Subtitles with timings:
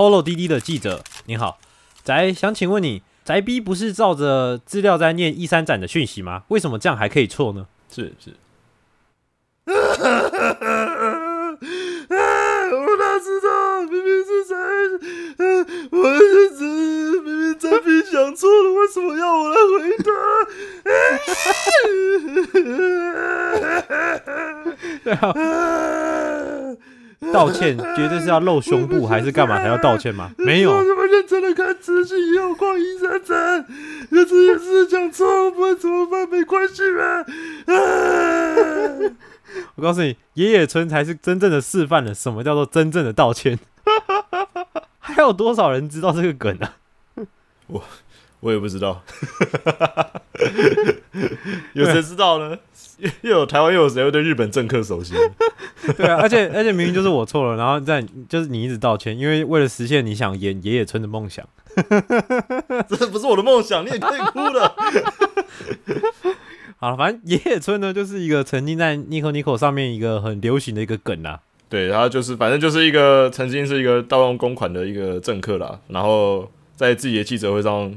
[0.00, 1.58] Hello 滴滴的记者，你好，
[2.02, 6.44] 宅想请问你，宅逼不是照着资料在念一三展的讯息吗？
[6.48, 7.66] 为什么这样还可以错呢？
[7.94, 8.34] 是是，
[9.66, 9.74] 我
[12.96, 14.56] 哪知道，明明是谁？
[15.92, 16.64] 我是只
[17.20, 19.98] 明明宅逼想错了，为什么要我来回
[26.24, 26.30] 答？
[27.32, 30.30] 道歉绝对是要露胸部还是干嘛才要道歉吗？
[30.38, 33.66] 没有我，这么认真的看资讯，也有逛一三展，
[34.08, 36.26] 可是也是讲错，不然怎么办？
[36.28, 37.04] 没关系吧？
[37.74, 37.76] 啊
[39.74, 43.58] 我告诉你，野野村才是真正的示范了什么叫做真正的道歉。
[44.98, 46.76] 还有多少人知道这个梗啊？
[48.40, 49.02] 我也不知道，
[51.74, 52.56] 有谁知道呢？
[53.00, 55.14] 又 又有台湾又有谁会对日本政客熟悉？
[55.96, 61.46] 对啊，而且而且明明就是我错了，然后在就是你一直道歉，因为为了实现你想演野野村的梦想。
[62.88, 64.74] 这不是我的梦想，你也可以哭了。
[66.78, 71.40] 好了，反正野野村呢，就是一个曾经在 Nico Nico 上面一个很流行的一个梗啊。
[71.68, 77.94] 对，他就是反正就是一个曾经是一个盗用公款的一个政客啦，然后在自己的记者会上，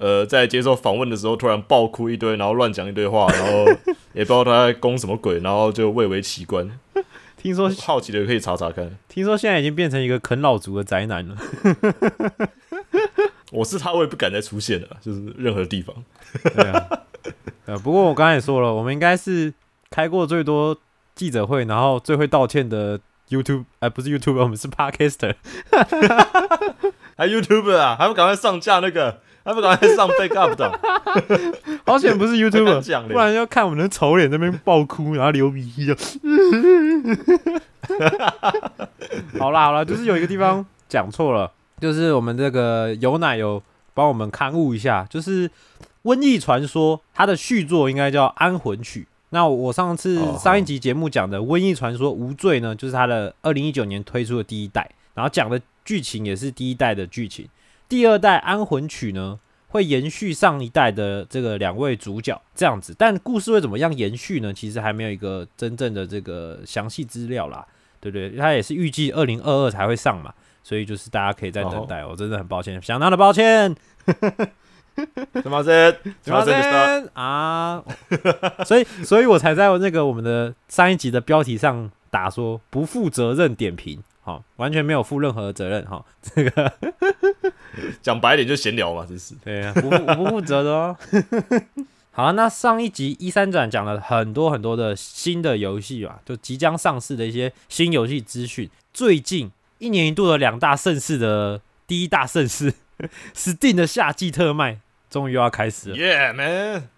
[0.00, 3.66] 呃，在接受访问的时候突然爆哭一堆，然后乱讲一堆话，然后
[4.14, 6.70] 也不知道他在攻什么鬼，然后就蔚为奇观。
[7.36, 8.96] 听说好奇的可以查查看。
[9.08, 11.36] 听说现在已经变成一个啃老族的宅男了。
[13.52, 15.94] 我是他，我也不敢再出现了，就是任何地方。
[16.54, 16.88] 对啊，
[17.66, 19.52] 呃，不过我刚才也说了，我们应该是
[19.90, 20.74] 开过最多
[21.14, 25.34] 记者会，然后最会道歉的 YouTube，哎、不是 YouTube，我们是 Podcaster。
[27.16, 30.80] 还 YouTube 啊，还不赶快上架那个，还不赶快上 Backup 的。
[31.86, 35.96] 好险不是 YouTube，不然要看我们的丑脸在那边爆哭，然后流鼻涕的。
[39.38, 43.62] 好啦好啦，就是有一个地方讲错了，就是我们这个有奶油
[43.94, 45.48] 帮我们刊物一下，就是
[46.04, 49.02] 《瘟疫传说》它的续作应该叫《安魂曲》。
[49.30, 57.48] 那我上次哦上一集节目讲的《瘟疫传说：无罪》呢，就是它的二零一九年推出的第一代，然后讲的剧情也是第一代的剧情。
[57.90, 64.54] 第二代《安魂曲》呢，会延续上一代的这个两位主角这样子，但故事会怎么样延续呢？
[64.54, 67.66] 其实还没有一个真正的这个详细资料啦，
[68.00, 68.30] 对不对？
[68.36, 72.06] 它也是预计二零二二才会上嘛，所以就是大家可以再等待。
[72.06, 73.74] 我真的很抱歉，相当的抱歉。
[75.42, 75.90] 什么这？
[76.22, 77.10] 什么这？
[77.14, 77.82] 啊，
[78.64, 86.72] 所以所以我才在那个我们的上一集的标题上打说不负责任点评，好、完全没有负任何的责任，哈、 这个
[88.00, 89.34] 讲白一点就闲聊嘛，真是。
[89.44, 90.96] 对啊，不负不负责的哦。
[92.12, 98.70] 好了，那上一集一三展讲了很多很多的新的游戏嘛，就即将上市的一些新游戏资讯。
[98.92, 102.74] 最近一年一度的两大盛事的第一大盛事，
[103.34, 105.96] Steam 的夏季特卖终于要开始了。
[105.96, 106.88] Yeah man，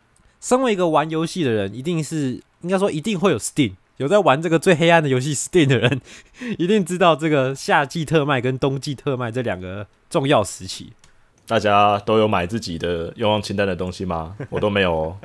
[0.41, 3.73] 身为一个玩游戏的人，一定是应该说一定会有 Steam。
[3.99, 6.01] 有在玩这个最黑暗的游戏 Steam 的人，
[6.59, 10.93] 一定知道这个夏季特卖跟冬季特卖这两个重要时期。
[11.47, 14.37] 大家都有买自己的愿望清单的东西吗？
[14.49, 15.17] 我都没有哦，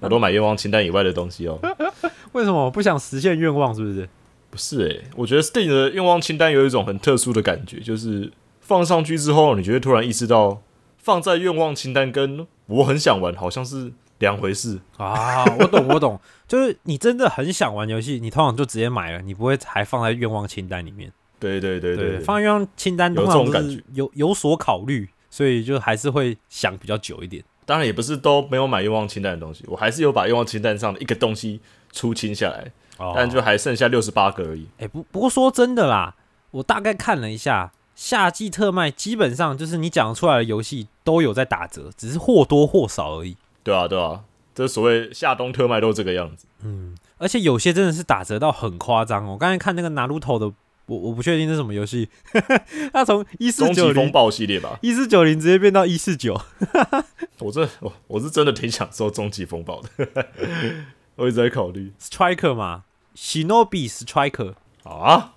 [0.00, 1.58] 我都买愿望清单以外的东西哦。
[2.32, 3.74] 为什么我不想实现愿望？
[3.74, 4.08] 是不是？
[4.50, 8.30] 不是诶、我觉得 Steam 的愿望清单有一种很特殊的感觉，就是
[8.60, 10.60] 放上去之后，你就会突然意识到，
[10.98, 13.92] 放在愿望清单跟我很想玩好像是
[14.22, 14.78] 两回事。
[14.96, 21.12] 啊，我懂，我懂， 就是你真的很想玩游戏，你通常就直接买了，你不会还放在愿望清单里面。
[21.40, 27.42] 对对对对，放在愿望清单有通常都是有有所考虑，所以就还是会想比较久一点。
[27.66, 31.60] 当然也不是都没有买愿望清单的东西，我还是有把愿望清单上的一个东西
[31.92, 34.68] 出清下来，哦但就还剩下六十八个而已。
[34.78, 36.14] 哎、不不过说真的啦，
[36.52, 43.36] 我大概看了一下，夏季特卖基本上就是你讲出来的游戏都有在打折，只是或多或少而已。
[43.62, 44.24] 对啊对啊，
[44.54, 46.46] 这所谓夏冬特卖都这个样子。
[46.64, 49.32] 嗯而且有些真的是打折到很夸张哦。
[49.32, 50.46] 我刚才看那个拿鲁头的
[50.86, 52.08] 我我不确定是什么游戏。
[52.92, 56.40] 他从一四终九风暴系列吧，一四九零直接变到一四九，
[57.38, 60.26] 我这我我是真的挺享受终极风暴的，
[61.14, 61.92] 我一直在考虑。
[62.00, 62.82] Striker 嘛
[63.16, 65.34] ，Shinobi Striker、啊，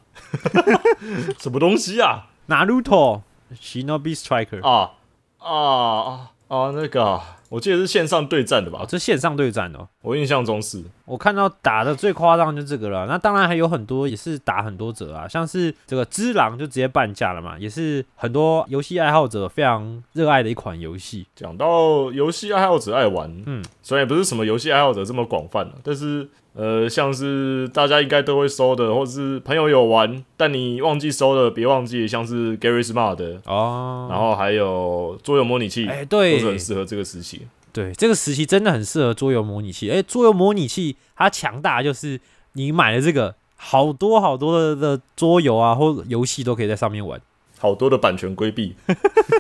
[1.40, 3.22] 什么东西啊？Naruto
[3.54, 4.94] Shinobi Striker，啊
[5.38, 8.86] 啊啊啊那个啊，我记得是线上对战的吧哦，？
[8.88, 9.88] 这线上对战哦。
[10.02, 21.26] 我印象中是我看到打的最夸张就这个了，那当然还有很多也是打很多折啊，像是这个《只狼》就直接半价了嘛，也是很多游戏爱好者非常热爱的一款游戏。
[21.36, 37.35] 讲到游戏爱好者爱玩，嗯，虽然也不是什么游戏爱好者这么广泛、啊、但是呃，像是大家应该都会收的，或者是朋友有玩，但你忘记收的，别忘记，像是 Gary Smart 的，哦，然后还有桌游模拟器，哎、都是很适合这个时期。
[37.76, 39.92] 对，这个时期真的很适合桌游模拟器。
[39.92, 42.22] 哎、桌游模拟器它强大就是
[42.54, 47.20] 你买了这个，好多好多的的桌游啊或游戏都可以在上面玩。
[47.60, 48.76] 好多的版权规避，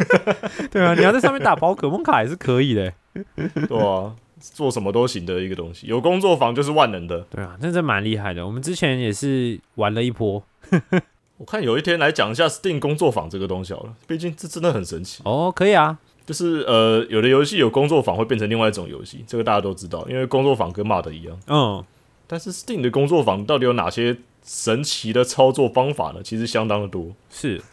[0.69, 2.91] 对啊，你要在上面打宝可梦卡也是可以的。
[3.67, 5.87] 对啊，做什么都行的一个东西。
[5.87, 7.19] 有工作坊就是万能的。
[7.29, 8.45] 对啊，真的蛮厉害的。
[8.45, 10.43] 我们之前也是玩了一波。
[11.37, 15.21] 我看有一天来讲一下 Steam 工作坊这个东西好了，毕竟这真的很神奇。
[15.25, 21.39] 哦，可以啊，就是呃，有的游戏有工作坊会变成另外一种游戏，这个大家都知道，因为工作坊跟 MOD 一样。
[21.47, 21.83] 嗯，
[22.27, 26.21] 但是 Steam 的工作坊到底有哪些神奇的操作方法呢？
[26.23, 27.13] 其实相当的多。
[27.29, 27.61] 是。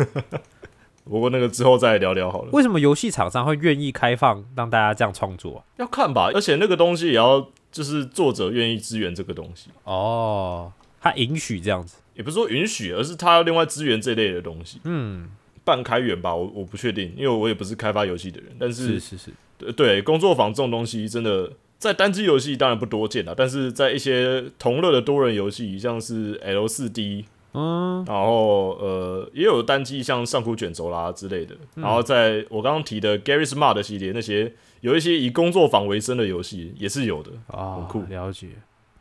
[1.04, 2.50] 不过那个之后再聊聊好了。
[2.52, 10.70] 为什么游戏厂商会愿意开放让大家这样创作啊、要看吧，而且那个东西也要就是作者愿意支援这个东西，哦，
[11.00, 11.96] 他允许这样子。
[12.14, 14.80] 也不是说允许，而是他要另外支援这类的东西。
[14.84, 15.28] 嗯，
[15.64, 18.54] 半开源吧，我我不确定，因为我也不是开发游戏的人。
[18.58, 27.24] 但是是是是，对对，工作坊这种东西真的在单机游戏当然不多见了，但是在一些同乐的多人游戏，像是 L 四 D，
[27.54, 37.30] 嗯，然后呃也有单机像上古卷轴啦之类的，然后在我刚刚提的 Gary Smart 的系列，那些有一些以工作坊为生的游戏也是有的。
[37.48, 38.48] 啊，很酷了解。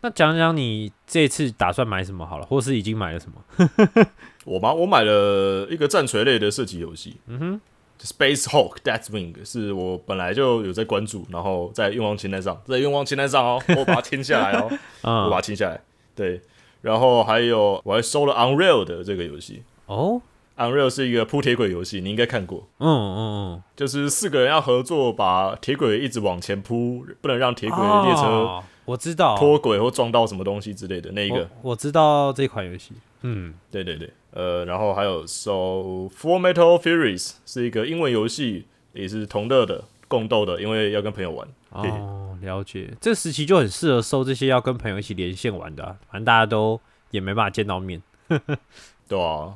[0.03, 4.07] 那讲讲你这次打算买什么好了，或是已经买了什么？
[4.45, 4.73] 我吗？
[4.73, 7.61] 我买了一个战锤类的射击游戏，嗯哼
[8.01, 14.67] ，Space Hawk Deathwing 是我本来就有在关注，然后在愿望清单上，在愿望清单上哦，我把它听下来哦，
[15.03, 15.81] 我把嗯，它听下来。
[16.15, 16.41] 对，
[16.81, 20.21] 然后还有我还收了 Unreal 的这个游戏哦
[20.57, 23.17] ，，Unreal 是一个铺铁轨游戏，你应该看过，嗯嗯
[23.53, 31.71] 嗯 就是四个人要合作把铁轨一直往前铺，不能让铁嗯，轨列车哦我知道，脱轨或撞到什么东西之类的那一个我。
[31.71, 32.91] 我知道这款游戏。
[33.21, 41.47] 嗯，对对对，呃，然后还有收 Full Metal Furies 是一个英文游戏，也是同乐的、共斗的，因为要跟朋友玩。
[41.71, 42.91] 哦，了解。
[42.99, 46.79] 这时期就很适合收这些要跟朋友一起连线玩的、啊，反正大家都
[47.11, 48.01] 也没办法见到面。
[49.07, 49.55] 对啊，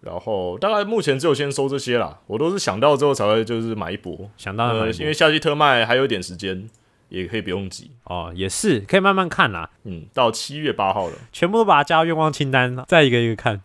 [0.00, 6.68] 然后大概目前只有先收这些啦，我都是想到之后才会就是买一波，呃，想当然买一波因为夏季特卖还有一点时间，
[7.12, 13.60] 也可以不用急，哦，也是可以慢慢看啦，嗯，到七月八号了，全部都把它加到愿望清单，再一个一个看，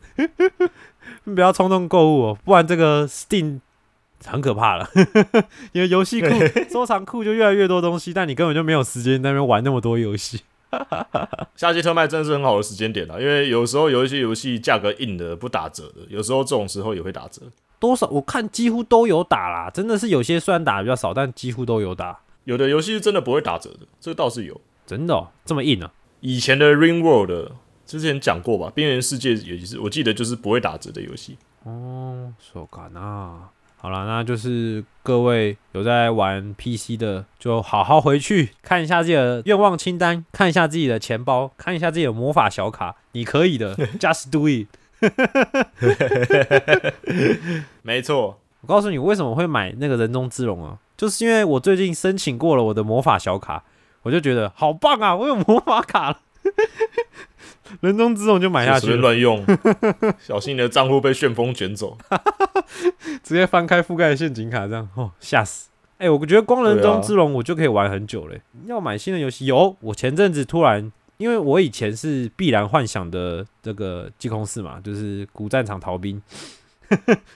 [1.23, 3.61] 不要冲动购物哦，不然这个 Steam
[4.25, 4.89] 很可怕了。
[5.71, 6.27] 因为游戏库、
[6.69, 10.41] 收藏库就越来越多东西，但你根本就没有时间那边玩那么多游戏。
[11.55, 17.43] 夏季特卖真的是很好的时间点了，因为有时候有一些游戏价格硬的不打折的，有时候这种时候也会打折。
[17.79, 24.61] 多少我看几乎都有打啦，真的是有些虽然打的比较少，但几乎都有打，有的游戏是真的不会打折的，这个倒是有。
[24.85, 25.91] 真的、哦、这么硬啊？
[26.21, 27.51] 以前的 Ring World
[27.85, 31.37] 之前讲过吧，边缘世界也是我记得就是不会打折的游戏。
[31.63, 33.49] 哦，手感啊。
[33.75, 44.67] 好了，那就是各位有在玩 PC 的，就好好回去看一下自己的愿望清单，看一下自己的钱包，看一下自己的魔法小卡，你可以的， Just do it。
[47.83, 50.79] 没错，我告诉你，为什么会买那个人中之龙啊？
[50.97, 53.63] 就是因为我最近申请过了我的魔法小卡，
[54.01, 55.15] 我就觉得好棒啊！
[55.15, 56.19] 我有魔法卡了，
[57.81, 59.45] 人中之龙就买下去，乱用，
[60.19, 61.97] 小心你的账户被旋风卷走。
[63.23, 65.69] 直接翻开覆盖陷阱卡，这样哦，吓死！
[65.99, 76.21] 哎、我觉得光人中之龙我就可以玩很久嘞、要买新的游戏有，我前阵子突然，因为我以前是必然幻想的这个技空四嘛，就是古战场逃兵，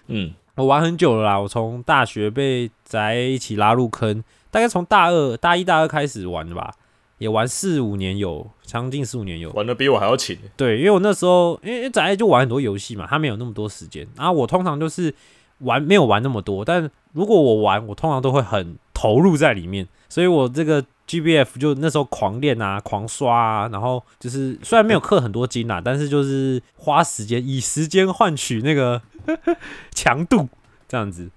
[0.07, 6.73] 嗯，我玩很久了啦，我从大学被宅一起拉入坑，大概从大二、大一、大二开始玩的吧，
[7.17, 9.49] 也玩四五年有，将近四五年有。
[9.51, 10.37] 玩的比我还要勤。
[10.57, 15.13] 对，因为我那时候因为宅就玩很多游戏嘛，他没有那么多时间，然后我通常就是
[15.59, 29.01] 玩没有玩那么多，但如果我玩，我通常都会很投入在里面，所以我这个 GBF 就那时候狂练啊，狂刷啊，然后就是虽然没有氪很多金啦，但是就是花时间以时间换取那个
[29.91, 30.47] 强度
[30.87, 31.29] 这样子。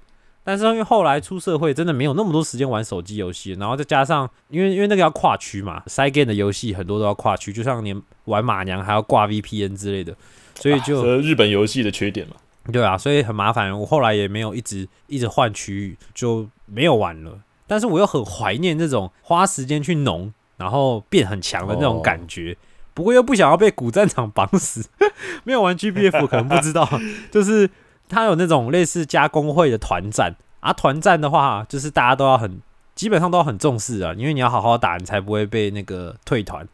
[0.46, 10.14] 但是因为后来出社会，真的没有那么多时间玩手机游戏，然后再加上因为因为那个要跨区嘛，side game 的游戏很多都要跨区，就像连玩马娘还要挂 VPN 之类的，
[10.54, 12.36] 所以就、这日本游戏的缺点嘛。
[12.70, 13.72] 对啊，所以很麻烦。
[13.78, 17.38] 我后来也没有一直一直换区域，就没有玩了。
[17.66, 22.54] 但是我又很怀念这种花时间去农，然后变很强的那种感觉。
[22.94, 24.88] 不过又不想要被古战场绑死。
[25.44, 26.88] 没有玩 GBF 可能不知道，
[27.30, 27.68] 就是
[28.08, 30.72] 他有那种类似加工会的团战啊。
[30.72, 32.60] 团战的话，就是大家都要很
[32.94, 36.66] 基本上都要很重视啊，因为你要好好打，你才不会被那个退团。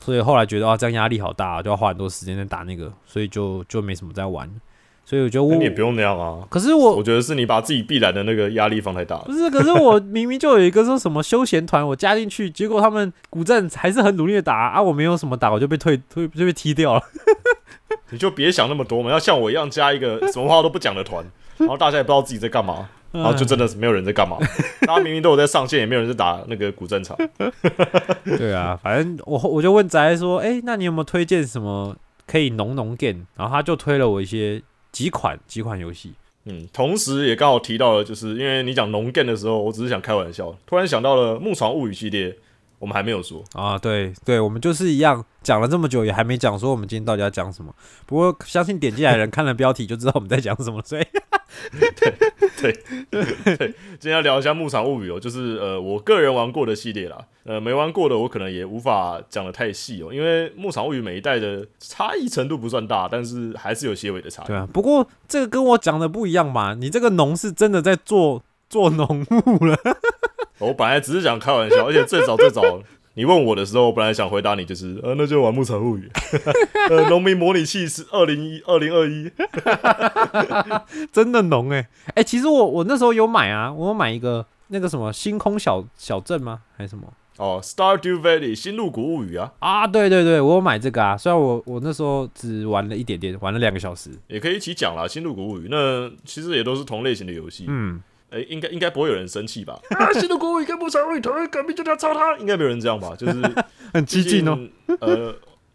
[0.00, 4.48] 所以后来觉得啊，这样压力好大、啊就要花很多时间在打那个，所以就就没什么在玩。
[5.08, 6.46] 所以我觉得我你也不用那样啊。
[6.50, 9.32] 可是我我觉得是你把自己必然的那个压力放太大了不。
[9.32, 17.02] 是，可是我明明就有一个说什么休闲团，我加进去，结果他们古镇还是很努力的打啊，我没有什么打，我就被退退就被踢掉了。
[18.12, 21.24] 你就别想那么多嘛，要像我一样加一个什么话都不讲的团，
[21.56, 24.36] 然后大家也不知道自己在干嘛，然后就真的是没有人在干嘛。
[24.82, 27.16] 大家明明都有在上线，也没有人在打那个古战场。
[28.36, 31.96] 对啊，反正我我就问宅说，哎、那你有没有推荐什么
[32.26, 33.24] 可以农农 game？
[33.36, 36.12] 然后他就推了我一些几款几款游戏。
[36.44, 42.34] 嗯，同时也刚好提到了，就是因为你讲龙 g 的时候，我只是想开玩笑，突然想到了《牧场物语》系列，
[42.78, 43.42] 我们还没有说。
[43.52, 47.74] 啊，对对，我们就是一样讲了这么久，也还没讲说我们今天到底要讲什么。
[48.06, 51.04] 不过相信点进来的人看了标题就知道我们在讲什么，所以
[52.60, 52.72] 对
[53.10, 64.56] 对对今天要聊一下《牧场物语》哦，就是呃我个人玩过的系列啦，呃没玩过的我可能也无法讲的太细哦，因为《牧场物语》每一代的差异程度不算大，但是还是有些微的差异对。
[64.56, 64.68] 啊。
[64.72, 69.76] 不过这个跟我讲的不一样嘛，你这个农是真的在做做农务了。
[70.58, 72.62] 我本来只是想开玩笑，而且最早最早
[73.14, 76.08] 你问我的时候，我本来想回答你就是呃那就玩《牧场物语》，
[76.94, 79.30] 呃农民模拟器是二零一二零二一，
[81.12, 86.60] 真的浓哎、欸、哎、其实我我那时候有买啊，我有买一个那个什么星空小小镇吗？
[86.76, 89.86] 还是什么哦，Stardew Valley 新入谷物语啊，啊？
[89.86, 91.16] 对对对，我有买这个啊。
[91.16, 94.10] 虽然我我那时候只玩了一点点，玩了两个小时。
[94.26, 95.06] 也可以一起讲啦。
[95.06, 99.80] 新入谷物语那其实也都是同类型的游戏，嗯，哎、应该应该不会有人生气吧？
[99.96, 103.14] 啊，新的谷物语跟牧场物语同一革命就要抄他，应该没有人这样吧？
[103.16, 103.42] 就是
[103.92, 104.58] 很激进哦。
[105.00, 105.34] 呃，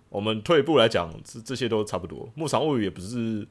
[0.09, 2.29] 我们退一步来讲，这这些都差不多。
[2.35, 3.47] 牧场物语也不是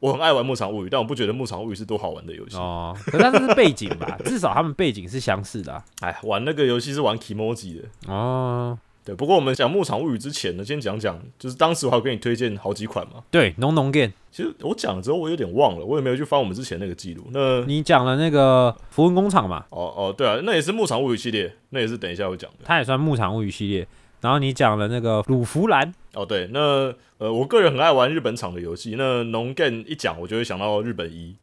[0.00, 2.56] 我很爱玩牧场物语，但我不觉得牧场物语是多好玩的游戏。
[2.56, 4.18] 哦，可是它这是背景吧？
[4.24, 7.88] 至少他们背景是相似的啊、哎，玩那个游戏是玩 Kimoji 的。
[8.06, 13.22] 哦，对，不过我们讲牧场物语之前呢，先讲讲，就是当时我还有给你推荐好几款嘛。
[13.30, 17.22] 对，农农 game，其实我讲了之后，我有点忘了，我也没有去翻我们之前那个记录。
[17.32, 22.56] 那你讲了那个符文工厂嘛，哦哦，对啊，那也是牧场物语系列，那也是等一下会讲的。
[22.64, 23.86] 它也算牧场物语系列。
[24.22, 28.96] 然后你讲了那个鲁弗兰，哦，对，那呃，我个人很爱玩日本厂的游戏。
[28.98, 31.36] 那农 game 一讲，我就会想到日本一，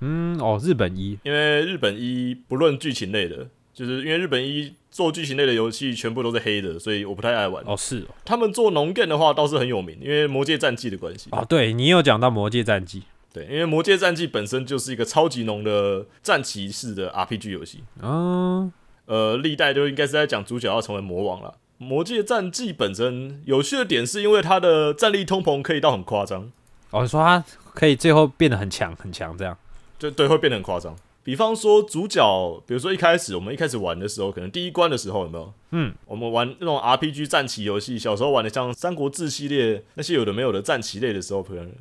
[0.00, 7.62] 嗯，哦，日本一，因为日本一不论剧情类的，就是因为日本一做剧情类的游戏全部都是黑的，所以我不太爱玩。
[7.66, 11.28] 哦是哦，他们做农 game 的话倒是很有名，因为《魔界战记》的关系。
[11.32, 13.02] 哦，对你有讲到魔界战记，
[13.32, 18.72] 对，因为《魔界战记》本身就是一个超级浓的战棋式的 RPG 游戏，嗯，
[19.06, 21.54] 呃，历代都应该是在讲主角要成为魔王了。
[21.84, 26.52] 《魔界战记》本身有趣的点是因为它的战力通膨可以到很夸张，
[26.90, 29.58] 哦，你说它可以最后变得很强很强这样，
[29.98, 30.96] 就对会变得很夸张。
[31.24, 35.52] 比方说主角，比如说一开始我们一开始玩的时候，可能第一关的时候有没有？
[35.70, 41.72] 嗯，我们玩那种 RPG 战棋游戏，小时候玩的像《三国志》系列那些有的没有的战棋类的时候，可能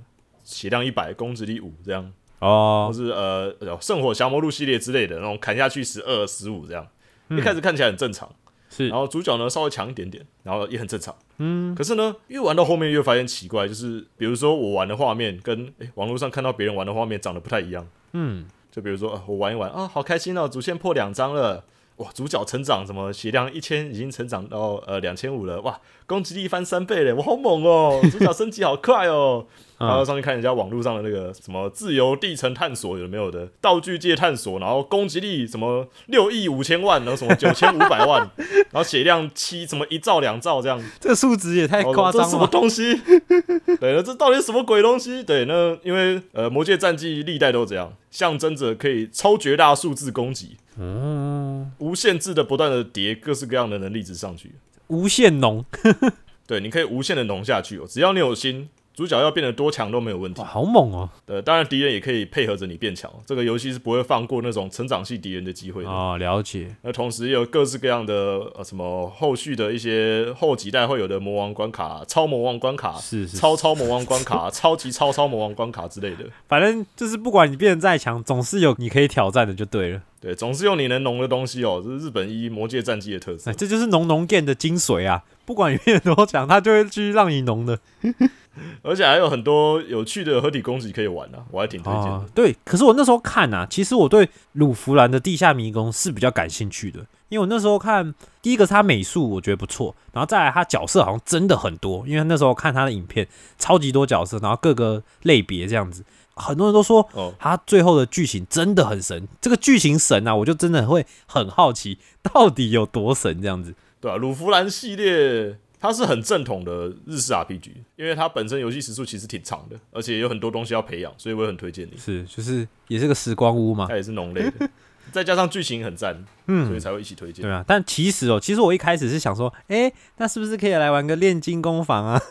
[0.45, 6.87] 血量一百，攻击力五这样，或哦，是呃呃圣火降魔录系列之类的那种砍下去十二、十五这样，
[7.27, 8.33] 嗯一开始看起来很正常。
[8.75, 11.15] 是然后主角呢稍微强一点点，然后也很正常。
[11.37, 17.87] 嗯，可是呢，越玩到后面越发现奇怪，就是比如说我玩的画面跟诶网络上看到别人玩的画面长得不太一样。
[18.13, 21.63] 嗯，就比如说，呃我玩一玩啊，好开心哦，主线破两张了，
[21.97, 29.45] 哇，主角成长什么血量一千已经成长到呃两千五了，哇，攻击力翻三倍嘞，我好猛哦，主角升级好快哦。
[29.87, 38.29] 然后上去看人家网络上的那个什么自由地层探索有没有的道具界探索，然后攻击力什么六亿五千万，然后什么九千五百万，
[38.71, 42.95] 然后血量七什么一兆两兆这样，这个数值也太夸哦这是什么东西？
[43.79, 45.23] 对，那这到底是什么鬼东西？
[45.23, 54.51] 对，那因为呃，魔界战记历代都这样，象征着可以超绝大数字攻击，嗯，无限制的不断的叠各式各样的能力值上去。
[54.87, 55.65] 无限浓，
[56.45, 60.47] 对，你可以无限的浓下去哦，只要你有心，主角要变得多强都没有问题哇，。
[60.47, 61.09] 好猛哦！
[61.25, 65.89] 对，当然敌人也可以配合着你变强，这个游戏是不会放过那种成长系敌人的机会的。
[65.89, 66.75] 哦，了解。
[66.83, 68.13] 那同时也有各式各样的
[68.55, 76.25] 呃什么后续的一些后几代会有的魔王关卡、超魔王关卡、是是超超魔王关卡、 超级超超魔王关卡之类的。
[76.47, 80.01] 反正就是不管你变得再强，总是有你可以挑战的就对了。
[80.23, 83.53] 对，总是用你能浓的东西哦，这是日本一魔界战记的特色哎，。
[83.53, 85.21] 这就是浓浓 game 的精髓啊！
[85.43, 87.77] 不管你变得多强，他就会继续让你浓的。
[88.83, 92.09] 而且还有很多有趣的合体攻击可以玩啊，我还挺推荐的。
[92.11, 103.27] 哦，对，可是我那时候看啊，其实我对鲁弗兰的地下迷宫是比较感兴趣的，因为我那时候看第一个是他美术我觉得不错，然后再来他角色好像真的很多，因为那时候看他的影片
[103.57, 113.75] 超级多角色，然后各个类别这样子，很多人都说哦，他最后的剧情真的很神，这个剧情神啊，我就真的会很好奇到底有多神这样子。
[113.99, 121.97] 对啊，鲁弗兰系列它是很正统的日式 RPG，因为它本身游戏时速其实挺长的，而且有很多东西要培养，所以我也很推荐你。
[121.97, 124.69] 是，就是也是个时光屋嘛它，也是农类的，
[125.11, 127.51] 再加上剧情很赞，嗯所以才会一起推荐对。
[127.51, 132.21] 啊，但其实哦，其实我一开始是想说，哎、那是不是可以来玩个炼金工坊啊？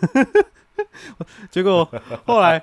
[1.51, 1.87] 结果
[2.27, 2.59] 后来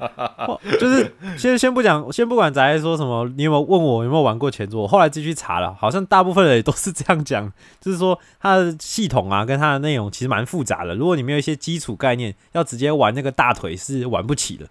[0.79, 4.81] 就是先先不讲，先不管宅说什么，你有没有问我有没有玩过前作？
[4.81, 10.95] 我后来自己去查了，好像大部分人也都是这样讲， 就是说它的系统啊跟它的内容其实蛮复杂的。
[10.95, 14.67] 如果你没有一些基础概念，要直接玩那个大腿是玩不起的。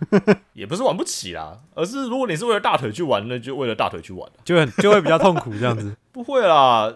[0.54, 5.94] 也不是玩不起啦，而是如果你是为了大腿去玩，那就为了大腿去玩就很就会比较痛苦这样子。
[6.10, 6.90] 不会啦，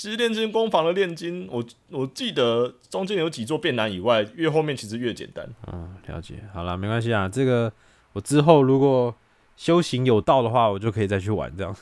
[0.00, 5.46] 其实炼金工坊的炼金，我我记得中间有几座变难以外，越后面其实越简单。
[5.70, 6.36] 嗯，了解。
[6.54, 7.28] 好了，没关系啊。
[7.28, 7.70] 这个
[8.14, 9.14] 我之后如果
[9.56, 11.76] 修行有道的话，我就可以再去玩这样。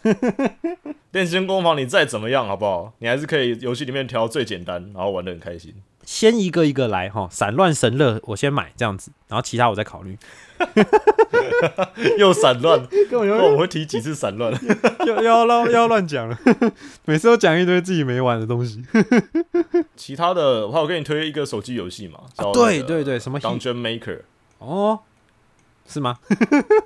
[1.12, 2.92] 炼金工坊你再怎么样好不好？
[2.98, 5.72] 你还是可以游戏里面调最简单，然后玩的很开心。
[6.08, 10.16] 先一个一个来哈，散乱神乐我先买这样子，然后其他我再考虑。
[12.16, 14.50] 又散乱，根本我们会提几次散乱？
[15.06, 16.38] 又又要乱又要乱讲了，
[17.04, 18.82] 每次都讲一堆自己没玩的东西。
[19.96, 22.20] 其他的，我还有跟你推一个手机游戏嘛，
[22.54, 24.20] 对对对，什么 Dungeon Maker，
[24.60, 25.00] 哦，
[25.86, 26.20] 是吗？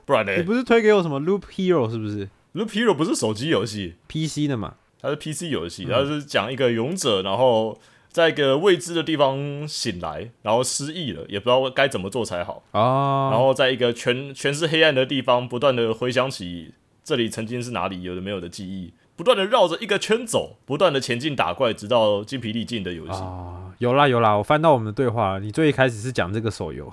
[0.05, 4.75] 不然呢你不是推给我什么 Loop Hero 是不是？Loop Hero 不是手机游戏，？PC 的嘛？
[5.01, 7.79] 它是 PC 游戏，嗯它是讲一个勇者，然后
[8.13, 23.13] 在一个未知的地方醒来，然后失忆了，也不知道该怎么做才好，啊，然后在一个全全是黑暗的地方，不断的回想起这里曾经是哪里，有的没有的记忆，不断的绕着一个圈走，不断的前进打怪，直到精疲力尽的游戏。
[23.13, 26.93] 啊，有啦有啦，我翻到我们的对话，你最一开始是讲这个手游，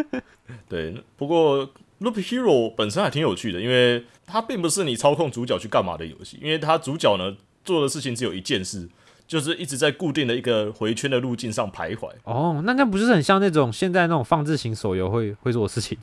[0.66, 1.68] 对，不过
[2.00, 8.88] Loop Hero 本身还挺有趣的，因为它并不是你操控主角去干嘛的游戏，因为它主角呢做的事情只有一件事，
[9.26, 12.08] 就是一直在固定的一个回圈的路径上徘徊。
[12.24, 15.96] 哦，那那不是很像那种现在那种放置型手游会会做的事情？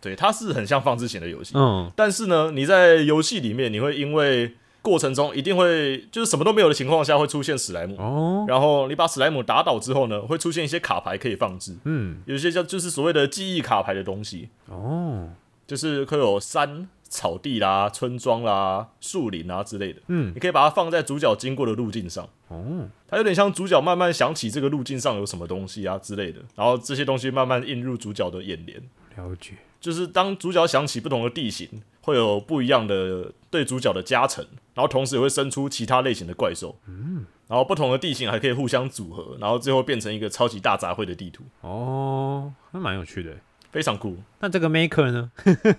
[0.00, 15.30] 对，它是很像放置型的游戏，嗯，但是呢，你在游戏里面，你会因为过程中一定会就是什么都没有的情况下会出现史莱姆，哦，然后你把史莱姆打倒之后呢，会出现一些卡牌可以放置，嗯，有些叫就是所谓的记忆卡牌的东西，哦，
[15.68, 22.26] 就是会有山、草地啦、村庄啦、树林啊之类的，嗯，你可以把它放在主角经过的路径上。
[22.48, 28.82] 哦，它有点像主角慢慢想起这个路径上有什么东西啊之类的，然后这些东西慢慢映入主角的眼帘。
[29.16, 29.52] 了解。
[29.78, 31.68] 就是当主角想起不同的地形，
[32.00, 36.80] 会有不一样的对主角的加成，然后同时也会生出其他类型的怪兽。
[36.88, 43.36] 嗯，然后不同的地形还可以互相组合，然后最后变成一个超级大杂烩的地图，哦，那蛮有趣的。
[43.70, 44.16] 非常酷。
[44.40, 45.30] 那这个 Maker 呢？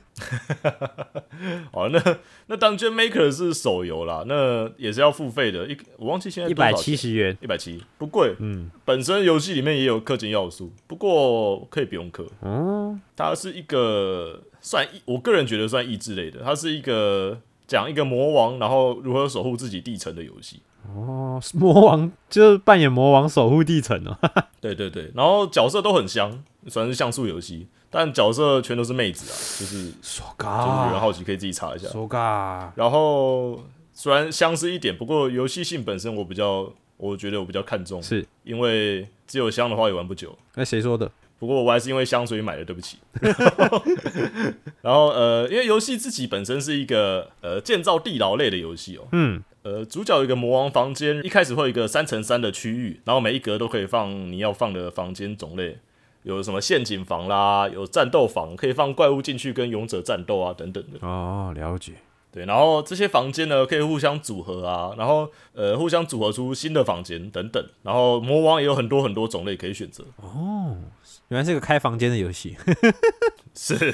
[1.71, 7.37] 哦，那那 Dungeon Maker 是手游啦，那也是要付费的，一我忘记现在一百七十元。
[7.41, 8.35] 一百七不贵。
[8.39, 12.25] 嗯，本身游戏里面也有氪金要素，不过可以不用氪。
[12.41, 20.61] 嗯，它是一个算益，我个人觉得算益智类的，它是一个讲一个魔王，然后如何守护自己地城的游戏。
[20.93, 24.17] 哦，魔王就是扮演魔王守护地城哦。
[24.59, 31.87] 对对对，然后角色都很香，虽然是像素游戏，但角色全都是妹子啊，就是说就是有人，好奇可以自己查一下。
[31.89, 40.37] 说嘎，然后虽然相似一点，不过游戏性本身我比较，我觉得我比较看重，是因为只有香的话也玩不久。
[40.55, 41.11] 那谁说的？
[41.39, 42.97] 不过我还是因为香所以买的，对不起。
[44.81, 49.07] 然后呃，因为游戏自己本身是一个呃建造地牢类的游戏哦。
[49.13, 55.77] 嗯，呃，主角有一个魔王房间，一开始会有一个三乘三的区域，然后每一格都可以放你要放的房间种类，
[56.35, 61.05] 有什么陷阱房啦，有战斗房，可以放怪物进去跟勇者战斗啊等等的。
[61.07, 61.93] 哦，了解。
[62.31, 70.03] 对，然后这些房间呢可以互相组合啊，然后呃互相组合出新的房间等等，然后魔王也有很多很多种类可以选择。
[70.17, 70.77] 哦
[71.29, 72.55] 原来是个开房间的游戏。
[73.55, 73.93] 是，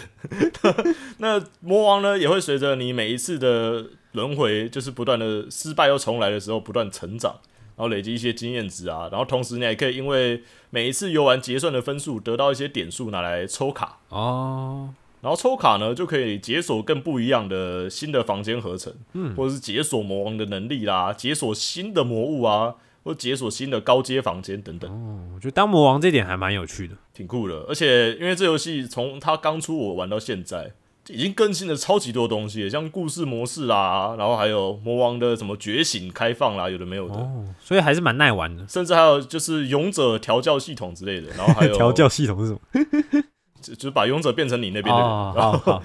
[1.19, 7.35] 那魔王呢也会随着你每一次的轮回，就是不断的失败又重来的时候，不断成长，
[7.75, 14.89] 然后累积一些经验值啊，然后同时你也可以因为每一次游玩结算的分数，得到一些点数拿来抽卡，哦，
[15.21, 24.89] 然后抽卡呢就可以解锁更不一样的新的房间合成，嗯，或者是解锁魔王的能力啦，解锁新的魔物啊，或解锁新的高阶房间等等。
[24.91, 26.95] 哦我觉得当魔王这点还蛮有趣的。
[27.13, 30.71] 挺酷的，而且因为这游戏从它刚出我玩到现在，
[31.07, 38.65] 已经更新了超级多东西，像故事模式啦，然后还有魔王的什么觉醒开放啦，有的没有的，哦，所以还是蛮耐玩的。
[38.67, 43.23] 甚至还有就是勇者调教系统之类的，然后还有 调教系统是什么？
[43.61, 45.83] 就就是把勇者变成你那边的人，哦，然后好好，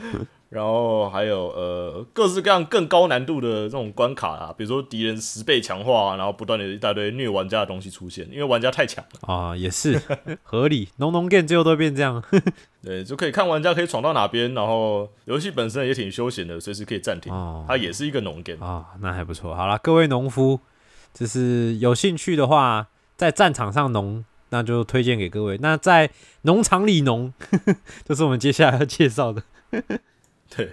[0.51, 9.33] 然后还有呃各式各样更高难度的这种关卡啊，比如说敌人十倍强化、啊，然后不断的一大堆虐玩家的东西出现，因为玩家太强了。
[9.33, 10.03] 啊，也是
[10.43, 10.89] 合理。
[10.99, 12.21] 农农 game 最后都会变这样。
[12.83, 17.33] 对，就可以看玩家可以闯到哪边，然后游戏本身也挺休闲的，随时可以暂停。
[17.33, 18.67] 哦它也是一个农 game。
[18.67, 19.55] 啊，那还不错。
[19.55, 20.59] 好了，各位农夫，
[21.15, 25.59] 就是有兴趣的话，在战场上农，那就推荐给各位。
[25.59, 26.11] 那在
[26.43, 27.33] 农场里农，
[28.05, 29.45] 就是我们接下来要介绍的。
[30.57, 30.73] 对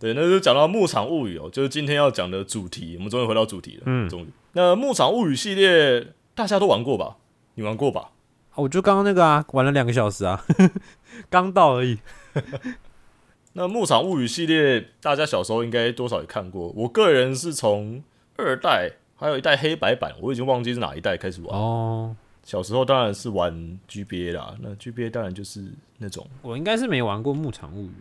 [0.00, 2.96] 对，那就讲到《牧场物语》哦，就是今天要讲的主题。
[2.96, 4.28] 我们终于回到主题了，嗯终于。
[4.52, 7.16] 那《牧场物语》系列大家都玩过吧？
[7.54, 8.10] 你玩过吧？
[8.50, 10.44] 啊我就刚刚那个啊，玩了两个小时啊，
[11.30, 11.98] 刚到而已。
[13.54, 16.68] 那《牧场物语》系列大家小时候应该多少也看过。
[16.76, 18.02] 我个人是从
[18.36, 21.56] 二代，还有一代黑白版，我已经忘记是哪一代开始玩。
[21.56, 27.92] 哦，小时候当然是玩 GBA 啦，那 GBA 当然就是那种我应该是没玩过《牧场物语》。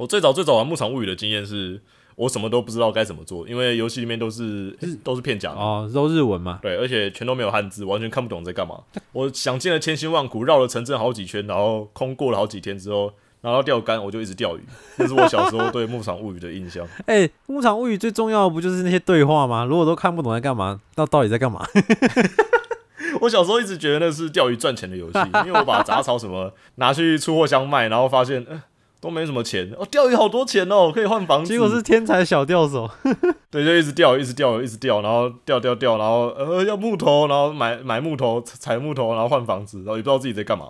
[0.00, 1.78] 我最早最早玩《牧场物语》的经验是，
[2.16, 5.56] 我什么都不知道该怎么做，因为游戏里面都是、都是片假的。
[5.56, 6.58] 哦，都日文嘛。
[6.62, 8.80] 对，而且全都没有汉字，完全看不懂在干嘛。
[9.12, 14.62] 我想尽了千辛万苦，绕了城镇好几圈，然后空过了好几天之后，拿到钓竿，我就一直钓鱼。
[14.96, 16.88] 这是我小时候对《牧场物语》的印象。
[17.04, 19.66] 哎、牧场物语》最重要的不就是那些对话吗？
[19.66, 21.62] 如果都看不懂在干嘛，那到底在干嘛？
[23.20, 28.42] 我小时候一直觉得那是钓鱼赚钱的游戏，因为我把杂草什么拿去出货箱卖，然后发现。
[28.48, 28.62] 呃
[29.00, 31.52] 都没什么钱哦，钓鱼好多钱哦，可以换房子。
[31.52, 32.88] 结果是天才小钓手。
[33.50, 40.68] 对，就一直钓，一直钓，一直钓，然后钓钓钓，然后呃要木头，然后买买木头，采木头，然后换房子，然后也不知道自己在干嘛。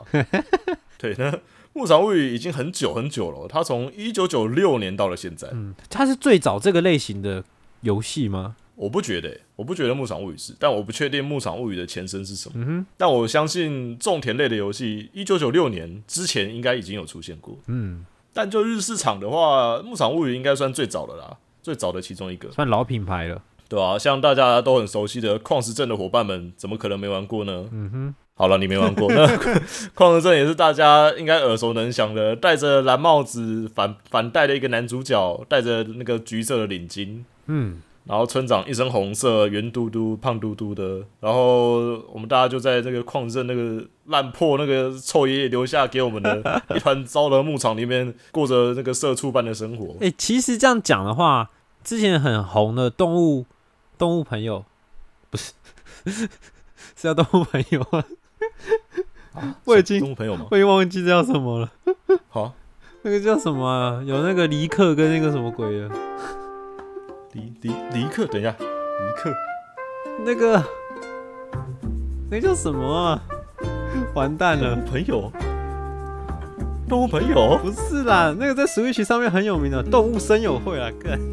[0.97, 1.31] 对，那
[1.73, 5.49] 《牧场物语》已经很久很久了，它从一九九六年到了现在。
[5.53, 7.43] 嗯，它是最早这个类型的
[7.81, 8.57] 游戏吗？
[8.77, 12.55] 我不觉得欸、我不觉得《牧场物语》是，但我不确定《牧场物语》的前身是什么。
[12.57, 17.59] 嗯哼，但我相信种田类的游戏，一九九六年之前应该已经有出现过。
[17.67, 22.51] 嗯，但就日市场的话，《牧场物语》应该算最早的啦，最早的其中一个。
[22.51, 23.43] 算老品牌了。
[23.69, 27.67] 对啊，像大家都很熟悉的矿石镇的伙伴们，怎么可能没玩过呢？
[27.71, 29.25] 嗯哼，好了，你没玩过，那
[29.95, 49.95] 矿石镇也是大家应该耳熟能详的，戴着蓝帽子反反戴的一个男主角，戴着那个橘色的领巾，嗯，然后村长一身红色，圆嘟嘟、胖嘟嘟的，然后我们大家就在那个矿镇那个烂破那个臭爷爷留下给我们的 一团糟的牧场里面，过着那个社畜般的生活。
[50.01, 51.51] 哎、其实这样讲的话，
[51.85, 53.47] 之前很红的动物
[53.97, 54.65] 动物朋友，
[55.31, 55.53] 不是
[56.05, 56.29] 是
[56.97, 58.05] 叫动物朋友吗？
[59.65, 60.47] 我已经动物朋友吗？
[60.51, 61.71] 我已经忘记叫什么了。
[62.29, 62.53] 好，
[63.03, 64.03] 那个叫什么啊？
[64.05, 65.89] 有那个尼克跟那个什么鬼的，
[67.33, 68.67] 离离离克，等一下，离
[69.17, 69.33] 克。
[70.25, 70.63] 那个
[72.31, 73.21] 那叫什么啊？
[74.15, 74.77] 完蛋了！
[74.91, 75.31] 朋友，
[76.89, 81.19] 动物朋友，不是啦，那个在 Switch 上面很有名的动物森友会啊，干。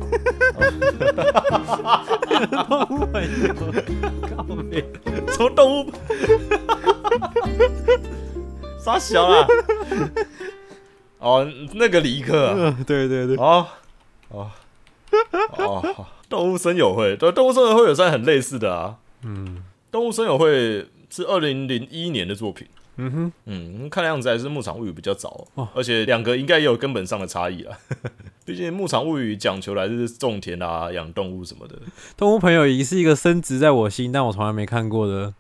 [2.50, 3.54] 动物朋友，
[4.36, 4.86] 靠背。
[5.34, 5.92] 什么动物？
[8.80, 9.48] 傻小啦！
[11.20, 13.68] 哦，那个离克对对对，哦
[14.30, 14.50] 哦
[15.58, 18.98] 哦，好动物森友会，对，动物森友会也算很类似的啊。
[19.24, 22.68] 嗯动物森友会是二零零一年的作品，
[22.98, 27.78] 嗯哼，嗯，看样子还是牧场物语比较早，哦而且两个应该也有根本上的差异啊。
[28.46, 31.76] 毕竟牧场物语讲求来是种田啊、养动物什么的，
[32.16, 35.34] 动物朋友也是一个深植在我心，但我从来没看过的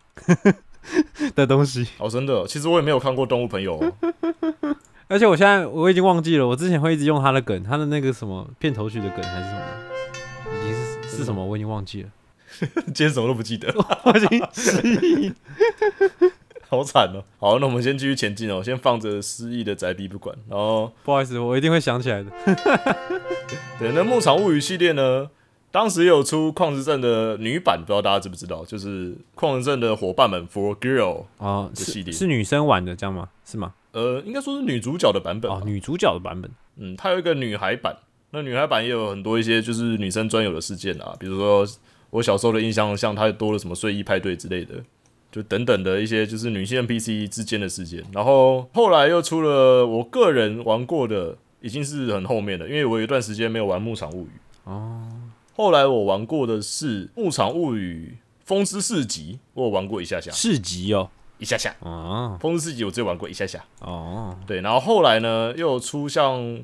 [1.36, 1.88] 的东西。
[2.00, 3.94] 哦，真的，其实我也没有看过动物朋友、哦。
[5.10, 9.62] 而且我现在我已经忘记了，我之前会一直用他的梗，他的那个什么片头曲的梗还是什么，
[10.62, 10.74] 已经
[11.10, 12.10] 是是什么，我已经忘记了，
[12.88, 13.74] 今天什么都不记得。
[14.04, 15.34] 我已经失忆。
[16.70, 17.24] 好惨哦。
[17.40, 20.36] 好，那我们先继续前进哦，先放着失忆的宅逼不管。
[20.50, 22.30] 然后，不好意思，我一定会想起来的。
[23.80, 25.30] 对，那《牧场物语》系列呢，
[25.72, 28.66] 当时也有出矿石镇的女版，不知道大家知不知道？
[28.66, 33.30] 就是矿石镇的伙伴们 For Girl 哦，的系列是是女生玩的，这样吗？
[33.46, 33.72] 是吗？
[33.92, 35.60] 呃，应该说是女主角的版本啊。
[35.62, 36.50] 哦，女主角的版本。
[36.78, 37.98] 嗯，它有一个女孩版，
[38.32, 41.68] 那女孩版也有很多一些就是女生专有的事件啊，比如说
[42.10, 44.76] 我小时候的印象，像它多了什么睡衣派对之类的，
[45.32, 48.04] 就等等的一些就是女性 NPC 之间的事件。
[48.14, 54.30] 然后后来又出了我个人玩过的，已经是很后面的，因为我有一段时间没有玩《牧场物语》
[54.72, 55.04] 哦。
[55.56, 61.10] 后来我玩过的是《牧场物语》风之四集，我有玩过一下下，市集哦。
[61.40, 61.76] 一下下。
[61.80, 63.64] 哦风之四级我只有玩过一下下。
[63.80, 66.64] 哦，对，然后后来呢，又有出像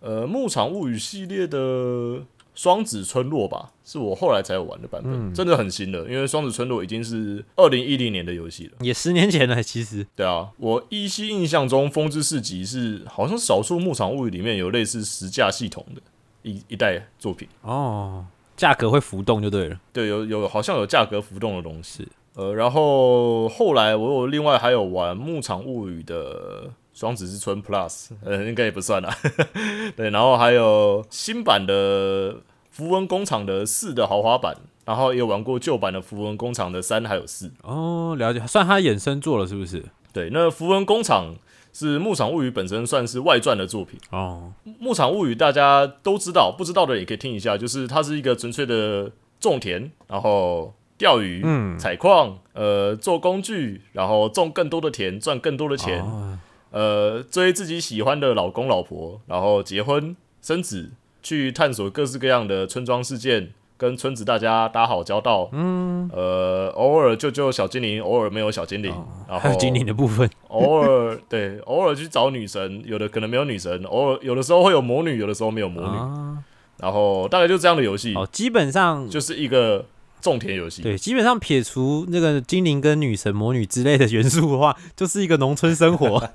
[0.00, 2.22] 呃《牧场物语》系列的
[2.54, 8.72] 双子村落吧，是我后来才有玩的版本，真的很新的，因为双子村落已经是二零一零年的游戏了。
[8.80, 10.06] 也十年前了，其实。
[10.14, 16.00] 对啊，我依稀印象中，《风之四级》是好像少数《牧场物语》里面有类似实价系统的
[16.42, 17.48] 一一代作品。
[17.62, 18.24] 哦，
[18.56, 19.80] 价格会浮动就对了。
[19.92, 22.08] 对，有有好像有价格浮动的东西是。
[22.36, 29.16] 呃，然后后来我有另外还有玩《牧场物语》的双子之村 Plus，呃，应该也不算啦。
[29.96, 32.36] 对，然后还有新版的
[32.70, 37.52] 符文工厂的四的豪华版，然后也有玩过旧版的符文工厂的三还有四。
[37.62, 39.84] 哦，了解，算它衍生做了是不是？
[40.12, 41.34] 对，那符文工厂
[41.72, 43.98] 是《牧场物语》本身算是外传的作品。
[44.10, 51.78] 哦，《牧场物语》大家都知道，不知道的也可以听一下，就是它是一个纯粹的种田，然后钓鱼、嗯。
[51.78, 56.38] 采矿，呃，做工具，然后种更多的田，赚更多的钱，哦。
[56.70, 60.90] 呃，追自己喜欢的老公老婆，然后结婚生子，
[61.22, 65.48] 去探索各式各样的村庄事件，跟村子大家打好交道。
[65.52, 68.90] 嗯，呃，偶尔救救小精灵，偶尔没有小精灵，
[69.28, 70.28] 然后还有精灵的部分。
[70.48, 76.38] 偶尔对，偶尔去找女神，有的可能没有女神，偶尔有的时候会有魔女，有的时候没有魔女，啊，
[76.78, 79.84] 然后大概就这样的游戏，哦，基本上就是一个
[80.24, 80.82] 种田游戏。
[80.82, 86.16] 对，基本上撇除那个精灵跟女神、魔女之类的元素的话，就是一个农村生活。
[86.18, 86.30] 哎、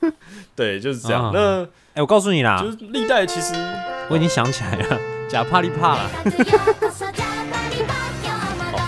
[0.56, 1.26] 对，就是这样。
[1.26, 1.30] 啊
[1.94, 3.52] 那我告诉你啦就，是历代其实
[4.08, 6.10] 我已经想起来了，假帕利帕啦。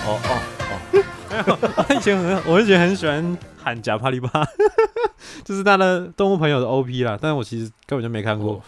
[0.06, 0.30] 哦哦
[0.70, 4.46] 哦 我以前很，我以前很喜欢喊假帕利帕，
[5.44, 8.54] 就是他的动物朋友的 OP 啦，但是我其实根本就没看过。
[8.54, 8.62] 哦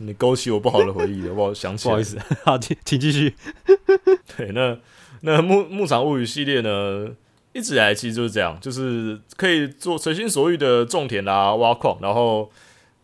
[0.00, 1.92] 你勾起我不好的回忆了，我想起来。
[1.92, 3.34] 不好意思， 好，请请继续。
[4.36, 4.76] 对，那
[5.20, 7.10] 那牧牧场物语系列呢，
[7.52, 12.50] 一直以来其实就是这样，就是可以做随心所欲的种田啦、挖矿，然后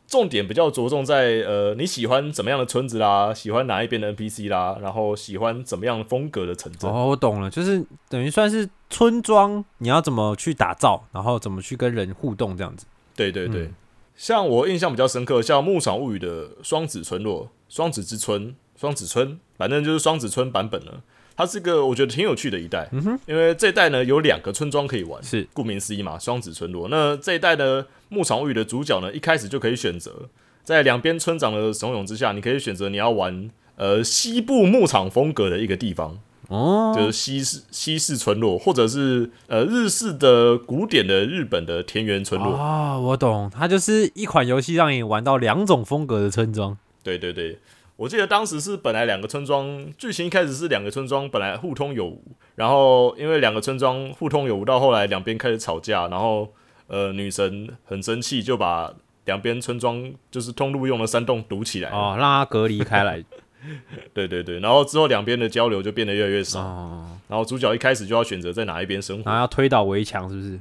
[0.06, 6.90] 重点比较着重在呃你喜欢怎么样的村子啦，喜欢哪一边的 NPC 啦，然后喜欢怎么样风格的城镇。
[6.90, 12.86] 哦，我懂了，就是等于算是村庄，你要怎么去打造，然后怎么去跟人互动这样子。
[13.16, 13.74] 对对对，嗯
[14.16, 21.02] 像我印象比较深刻，像牧场物语的双子村落、双子之村、双子村，反正就是双子村版本了。
[21.36, 22.88] 它是个我觉得挺有趣的一代，
[23.26, 26.88] 因为这一代呢有两个村庄可以玩，是顾名思义嘛，双子村落。
[26.88, 30.30] 那这一代呢，牧场物语的主角呢，一开始就可以选择，
[30.64, 42.52] 在两边村长的怂恿之下，你可以选择你要玩呃西部牧场风格的一个地方，哦，就是西式西式村落，或者是呃日式的古典的日本的田园村落。
[42.52, 46.76] 哦，我懂，它就是一款游戏让你玩到两种风格的村庄。
[47.02, 47.58] 对对对，
[47.96, 52.22] 我记得当时是本来两个村庄，剧情一开始是两个村庄本来互通有无，
[52.54, 56.52] 然后因为两个村庄互通有无，到后来两边开始吵架，然后
[56.86, 58.92] 呃女神很生气，就把
[59.24, 61.90] 两边村庄就是通路用的山洞堵起来。
[61.90, 63.24] 哦，让它隔离开来。
[64.14, 70.60] 对对对，然后之后两边的交流就变得越来越少，哦，然后主角一开始就要选择在哪一边生活，然后要推倒围墙，是不是？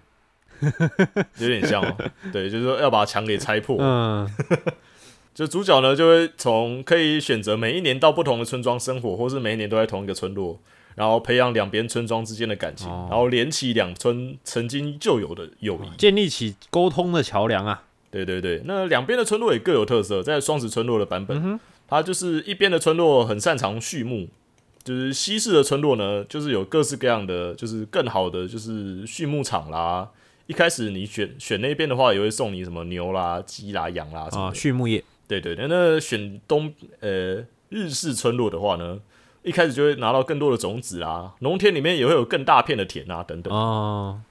[1.43, 1.95] 有点像哦。
[2.31, 3.77] 对，就是说要把墙给拆破。
[3.79, 4.29] 嗯，
[5.35, 10.59] 就主角呢，就会从可以选择每一年到不同的村庄生活，或是每一年都在同一个村落，
[10.95, 15.97] 然后培养两边村庄之间的感情，哦然后连起两村曾经就有的友谊。
[15.97, 17.83] 建立起沟通的桥梁啊。
[18.09, 24.27] 对对对，那两边的村落也各有特色，在双子村落的版本，嗯它就是一边的村落很擅长畜牧。
[24.83, 30.07] 就是西式的村落呢，就是有各式各样的，就是更好的，就是畜牧场啦。
[30.45, 38.99] 一开始你选选那边的话，也会送你什么牛啦、鸡啦、羊啦什么啊，畜牧业对对对，那选东呃日式村落的话呢，
[39.41, 43.51] 一开始就会拿到更多的种子啊，农田里面也会有更大片的田啊等等。
[43.51, 44.21] 哦，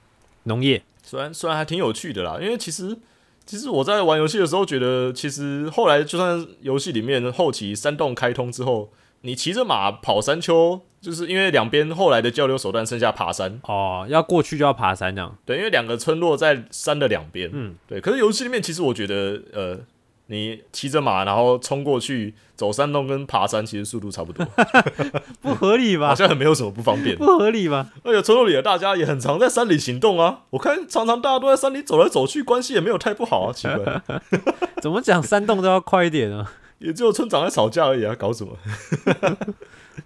[0.43, 2.97] 农业虽然虽然还挺有趣的啦，因为其实
[3.45, 15.37] 其实我在玩游戏的时候觉得，其实后来就算游戏里面后期山洞开通之后，你骑着马跑山丘，就是因为两边后来的交流手段剩下爬山，哦，要过去就要爬山这样。
[15.45, 18.01] 对，因为两个村落在山的两边，嗯，对。
[18.01, 19.79] 可是游戏里面其实我觉得，呃，
[20.27, 24.45] 你骑着马然后冲过去走山洞跟爬山，其实速度差不多，
[25.41, 26.07] 不合理吧？
[26.09, 27.15] 好像也没有什么不方便。
[27.15, 27.89] 不合理吧？
[28.03, 34.01] 而且村落里的大家也很常在山里行动啊，我看常常大家都在山里走来走去，关系也没有太不好啊，奇怪，
[34.81, 36.45] 怎么讲山洞都要快一点呢？
[36.79, 38.57] 也只有村长在吵架而已啊，搞什么？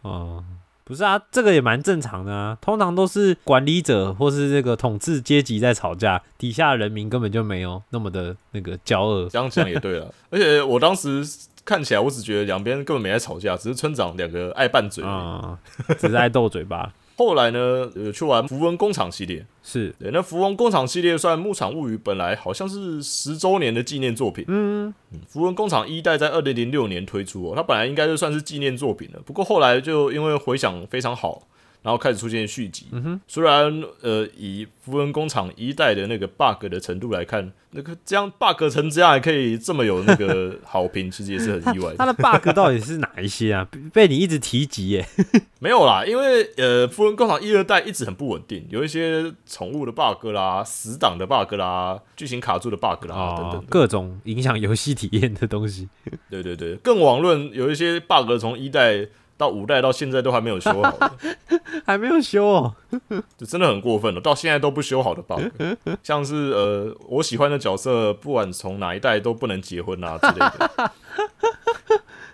[0.04, 0.44] 哦，
[0.90, 2.58] 不是啊，这个也蛮正常的啊。
[2.60, 9.30] 通常都是管理者或是这个统治阶级在吵架，底下人民根本就没有那么的那个骄傲。
[9.30, 11.24] 这样讲也对了， 而且我当时
[11.64, 15.04] 看起来，我只觉得两边根本没在吵架，只是村长两个爱拌嘴。
[15.04, 15.60] 啊、
[16.00, 16.92] 只是爱斗嘴巴。
[17.20, 24.46] 后来呢，呃去玩符文工厂系列，是，对，那符文工厂系列算《牧场物语》本来好像是十周年的纪念作品。
[24.48, 24.94] 嗯，
[25.28, 31.44] 符文工厂一代在二零零六年推出哦，它本来应该就算是纪念作品了，不过后来就因为回响非常好，
[31.82, 32.88] 然后开始出现续集。
[32.92, 41.98] 嗯，虽然呃以符文工厂一代的那个 bug 的程度来看，那个这样 bug 成这样还可以这么有那个 好评，其实也是很意外的。
[41.98, 43.68] 它的 bug 到底是哪一些啊？
[43.72, 45.06] 被被你一直提及耶。
[45.60, 55.90] 没有啦，因为呃，符文工厂一二代一直很不稳定，有一些宠物的 bug 啦、死党的 bug 啦、剧情卡住的 bug 啦、等等各种影响游戏体验的东西。
[56.30, 59.06] 对对对，更网论有一些 bug 从一代
[59.40, 61.12] 到五代到现在都还没有修好，
[61.88, 62.76] 还没有修哦。
[63.38, 65.42] 这真的很过分了，到现在都不修好的 bug，
[66.04, 70.92] 像是呃，我喜欢的角色不管从哪一代都不能结婚啊之类的。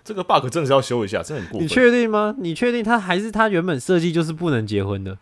[0.04, 1.68] 这个 bug 真的是要修一下，真的很过分你。
[1.68, 2.34] 确定吗？
[2.38, 5.16] 你确定它还是它原本设计就是不能结婚的？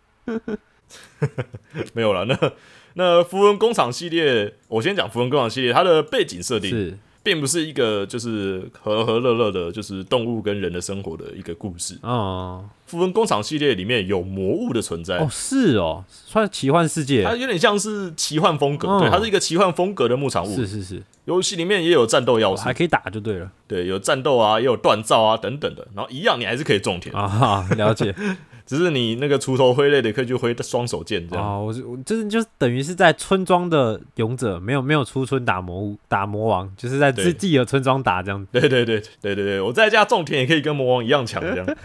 [1.93, 2.51] 没有了，那
[2.95, 11.97] 那符文工厂系列，我先讲符文工厂系列，它的背景设定是并不是一个就是和和乐乐的，就是动物跟人的生活的一个故事。
[12.03, 17.35] 哦符文工厂系列里面有魔物的存在，哦是哦，算奇幻世界它。
[17.35, 20.67] 有点像是奇幻风格，嗯对，它是一个奇幻风格的牧场物是。
[20.67, 25.87] 是是，游戏里面也有战斗要素还，可以打就对了对，有战斗啊，也有锻造啊等等的。
[25.95, 28.13] 然后一样，你还是可以种田，啊，了解
[28.65, 31.45] 只是你那个锄头挥泪的可以去挥双手剑这样。
[31.45, 38.47] 哦，我是我就是就是等于是在村庄的勇者，没有没有出村打魔物打魔王，就是在自自己的村庄打这样。
[38.51, 41.65] 对对对对对对，我在家种田也可以跟魔王一样强这样。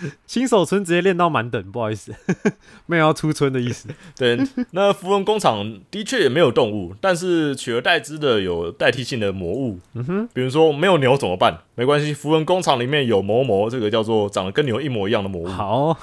[0.26, 2.14] 新手村直接练到满等，不好意思，
[2.86, 3.88] 没有要出村的意思。
[4.16, 4.38] 对，
[4.72, 9.78] 那符文工厂的确也没有动物，但是取而代之的有代替性的魔物。
[9.94, 11.58] 嗯哼，比如说没有牛怎么办？
[11.74, 15.48] 没关系，符文工厂里面有某某，这个叫做长得跟牛一模一样的魔物。
[15.48, 15.96] 好，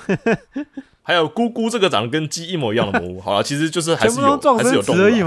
[1.03, 3.21] 还有姑姑这个长得跟鸡一模一样的魔物。
[3.21, 5.23] 好了，其实就是还是有还是有动物词而已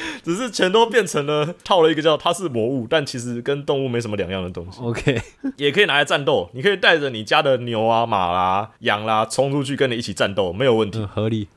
[0.22, 5.20] 只是全都变成了套了一个叫它是魔物，但其实跟动物没什么两样的东西，OK，
[5.56, 6.48] 也可以拿来战斗。
[6.52, 10.98] 你可以带着你家的牛啊、马啦、羊啦冲出去跟你一起战斗，没有问题。
[10.98, 11.48] 嗯，合理。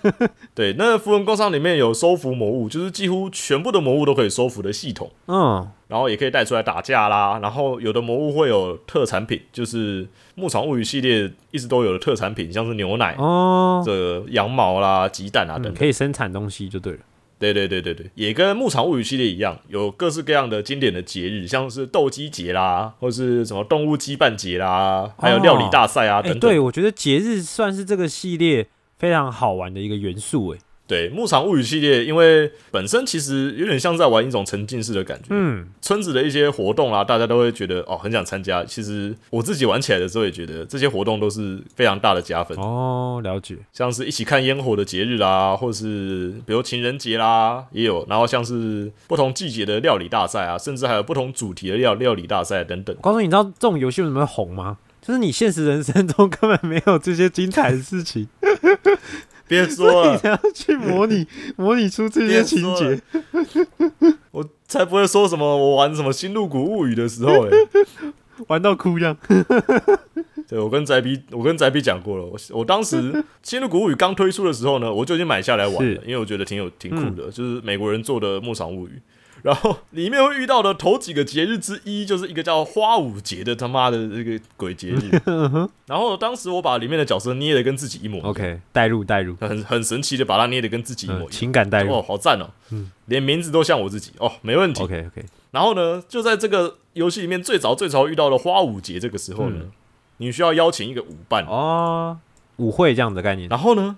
[0.54, 5.10] 对，那符文工厂里面有收服魔物，就是几乎全部的魔物都可以收服的系统。
[5.26, 7.38] 嗯，然后也可以带出来打架啦。
[7.42, 15.74] 然后有的魔物会有特产品，就是《牧场物语》系列一直都有的特产品，像是牛奶、哦，这个羊毛啦、鸡蛋啊等嗯，等。
[15.74, 16.98] 可以生产东西就对了。
[17.40, 26.40] 对对对对对，也跟《牧场物语》系列一样，有各式各样的经典的节日，像是斗鸡节啦，或是什么动物羁绊节啦，还有料理大赛啊哎、等等。
[26.40, 28.66] 对，我觉得节日算是这个系列
[28.98, 30.48] 非常好玩的一个元素。
[30.50, 30.58] 哎，
[30.90, 35.28] 对，牧场物语》系列，因为本身其实有点像在玩一种沉浸式的感觉。
[35.30, 38.64] 嗯，村子的一些活动啦，大家都会觉得哦很想参加。
[38.64, 43.56] 其实我自己玩起来的时候也觉得这些活动都是非常大的加分，哦，了解。
[43.72, 53.00] 像是一起看烟火的节日啦，或是比如情人节啦也有，然后像是不同季节的料理大赛啊，甚至还有不同主题的料料理大赛等等我。
[53.00, 54.78] 告诉你，你知道这种游戏为什么会红吗？
[55.00, 58.28] 就是你现实人生中 根本没有这些精彩的事情，
[59.50, 61.26] 别说你了，你要去模拟
[61.58, 63.00] 模拟出这些情节。
[64.30, 67.50] 我才不会说什么我玩什么《新入谷物语》的时候、欸，
[68.46, 69.16] 玩到哭一样。
[70.48, 72.24] 对，我跟宅逼，我跟宅逼讲过了。
[72.24, 78.92] 我我当时《新入谷物语》刚推出的时候呢，我就已经买下来玩了，因为我觉得挺有挺酷的，就是美国人做的《牧场物语》。
[79.42, 85.20] 然后里面会遇到的头几个节日之一，就是一个叫花舞节的他妈的这个鬼节日。
[85.86, 91.30] 然后当时我把里面的角色捏的跟自己一模一样 OK，代入代入，很很神奇的把它捏的跟自己一模嗯，一样。
[91.30, 91.94] 情感代入。
[91.94, 92.50] 哦，好赞哦！
[92.70, 94.82] 嗯连名字都像我自己哦，没问题。
[94.84, 99.72] OK OK，然后呢，就在这个游戏里面最早最早遇到的花舞节这个时候呢，嗯
[100.18, 101.44] 你需要邀请一个舞伴。
[101.46, 102.18] 哦，
[102.58, 103.48] 舞会这样的概念。
[103.48, 103.96] 然后呢，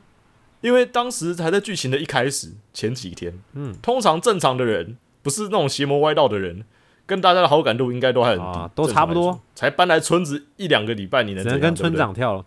[0.62, 6.64] 因为当时还在剧情的一开始前几天，嗯，通常正常的人不是那种邪魔歪道的人，
[7.06, 9.40] 跟大家的好感度应该都还很低，啊都差不多。
[9.54, 12.44] 才搬来村子一两个礼拜，你能只能跟村长，跳了。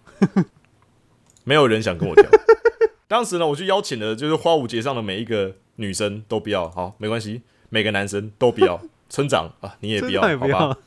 [1.43, 2.25] 没有人想跟我跳。
[3.07, 8.81] 当时呢，我去邀请了就是花舞节上的每一个女生都不要，好，没关系，每个男生都不要。
[9.07, 10.77] 村长啊，你也不要，好吧？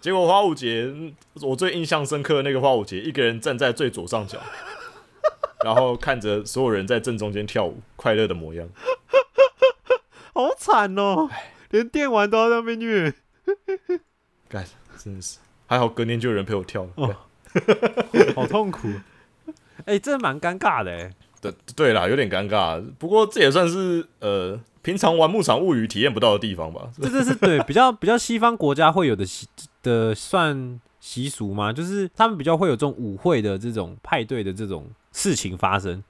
[0.00, 4.38] 结果花舞节，嗯我最印象深刻的那个花舞节，一个人站在最左上角，
[5.64, 8.68] 然后看着所有人在正中间跳舞，快乐的模样。
[10.32, 11.28] 好惨哦，
[11.70, 13.12] 连电玩都要在那边虐。
[14.48, 14.64] 干，
[14.98, 16.90] 真的是还好，隔年就有人陪我跳了。
[16.96, 17.14] 哦
[18.34, 18.88] 好痛苦。
[19.84, 21.10] 哎、这蛮尴尬的哎。
[21.40, 26.88] 对对啦，有点尴尬，不过这也算是呃平常玩牧场物语体验不到的地方吧。
[27.00, 29.48] 这这是对比较比较西方国家会有的习
[29.82, 31.72] 的算习俗吗？
[31.72, 36.02] 就是他们比较会有这种舞会的这种派对的这种事情发生。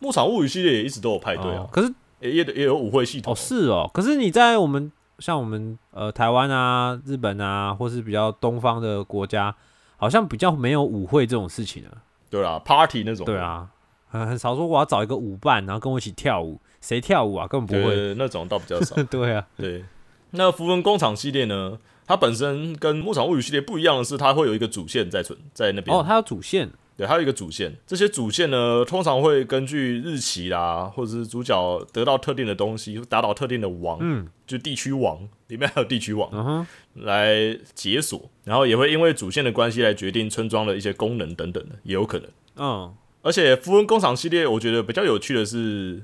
[0.00, 9.54] 牧场物语系列也一直都有派对啊，哦可是也也也有舞会系统哦是哦，可是你在我们像我们呃台湾啊、日本啊，或是比较东方的国家，
[9.96, 11.90] 好像比较没有舞会这种事情啊。
[12.30, 13.26] 对啦，party 那种。
[13.26, 13.68] 对，啊，
[14.08, 17.46] 很很少说我要找一个舞伴，然后跟我一起跳舞，谁跳舞啊？
[17.46, 17.94] 根本不会。
[17.94, 18.94] 对那种倒比较少。
[19.10, 19.84] 对啊，对，
[20.30, 21.78] 那符文工厂系列呢？
[22.06, 25.96] 它本身跟牧场物语系列不一样的是，它会有一个主线在存在那边。
[25.96, 26.68] 哦，它有主线
[27.00, 27.74] 对，还有一个主线。
[27.86, 42.28] 这些主线呢，通常会根据日期啦，或者是主角得到特定的东西，打倒特定的王，嗯就地区王，里面还有地区王、来解锁，然后也会因为主线的关系来决定村庄的一些功能等等的，也有可能。
[42.56, 46.02] 嗯，而且符文工厂系列，我觉得比较有趣的是，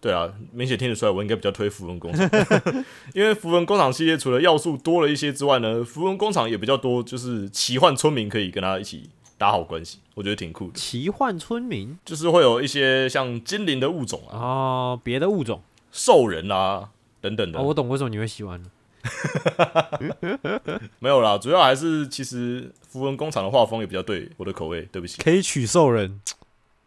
[0.00, 2.30] 对啊，明显听得出来，我应该比较推符文工厂，
[3.14, 10.78] 因为符文工厂系列除了要素多了一些之外呢，符文工厂也比较多，就是奇幻村民可以跟他一起打好关系，我觉得挺酷的。
[10.78, 15.62] 奇幻村民就是会有一些像精灵的物种啊、哦，别的物种
[15.92, 18.70] 兽人啊等等的，哦，我懂为什么你会喜欢了。
[20.98, 25.22] 没有啦，主要还是其实符文工厂的画风也比较对我的口味，对不起。
[25.22, 26.20] 可以取兽人，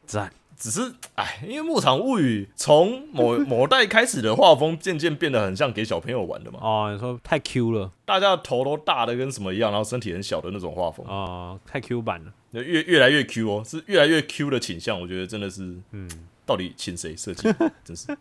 [0.06, 0.34] 赞。
[0.60, 12.34] 只是哎，因为牧场物语从某 某代开始的画风渐渐变得很像给小朋友玩的嘛，哦，你说太 Q 了大家的头都大的跟什么一样，然后身体很小的那种画风，哦，太 Q 版了。
[12.51, 16.10] 就越越来越 Q 哦，是越来越 Q 的倾向，我觉得真的是，嗯，
[16.45, 17.47] 到底请谁设计，
[17.86, 18.12] 真是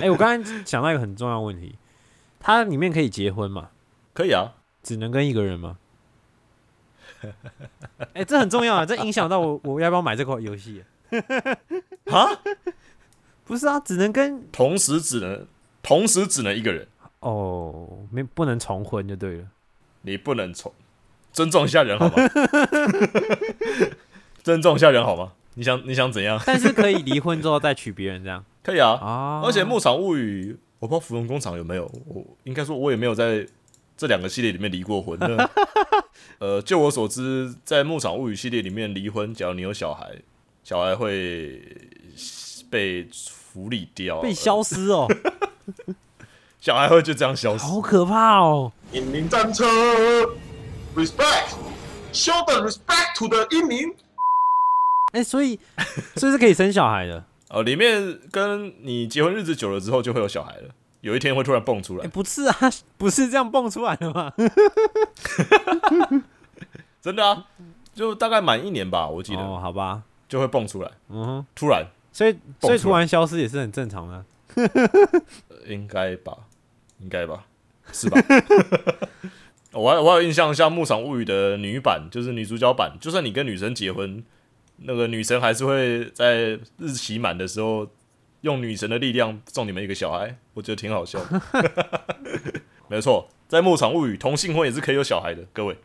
[0.00, 1.76] 哎、我刚才想到一个很重要的问题，
[2.38, 3.70] 它里面可以结婚吗？
[4.12, 5.78] 可以啊，只能跟一个人吗？
[8.14, 10.80] 哎、这很重要啊，这影响到我我要不要买这款游戏。
[10.80, 10.84] 啊，
[13.44, 15.46] 不是啊，只能跟同时只能
[15.82, 16.86] 同时只能一个人，
[17.20, 19.44] 哦，没不能重婚就对了。
[20.02, 20.72] 你不能重
[21.32, 22.14] 尊重一下人好吗？
[24.42, 25.32] 尊重一下人好吗？
[25.54, 26.40] 你想你想怎样？
[26.46, 29.42] 但是可以离婚之后再娶别人这样可以啊，啊。
[29.44, 33.46] 而且《牧场物语》，我不知道芙蓉工厂有没有，我应该说我也没有在
[33.96, 35.18] 这两个系列里面离过婚。
[35.20, 35.50] 那
[36.38, 40.10] 呃，就我所知，在《牧场物语》系列里面离婚，假如你有小孩，
[40.70, 41.60] 小孩会
[42.70, 45.08] 被处理掉，被消失哦，
[46.62, 47.64] 小孩会就这样消失。
[47.64, 48.70] 好可怕哦。
[48.92, 49.66] 英明战车
[50.94, 53.92] ，respect，show the respect to the 英明。
[55.10, 55.58] 哎、所以
[56.14, 57.24] 所以是可以生小孩的。
[57.50, 60.72] 哦，里面跟你结婚日子久了之后，就会有小孩了。
[61.00, 62.56] 有一天会突然蹦出哎、来，不是啊，
[62.96, 64.32] 不是这样蹦出来的吗？
[67.02, 67.46] 真的啊，
[67.92, 74.24] 就大概满一年吧，我记得、哦，好吧，就会蹦出来，嗯哼，突然所以所以突然消失也是很正常的。
[75.66, 76.36] 应该吧，
[77.00, 77.44] 应该吧，
[77.92, 78.18] 是吧？
[79.72, 84.24] 我还我还有印象，像《牧场物语》的女版，就是女主角版，就算你跟女神结婚，
[84.78, 87.88] 那个女神还是会在日期满的时候，
[88.40, 91.42] 用女神的力量送你们一个小孩，我觉得挺好笑的。
[92.88, 95.76] 没错，在《牧场物语》，同性婚也是可以有小孩的，各位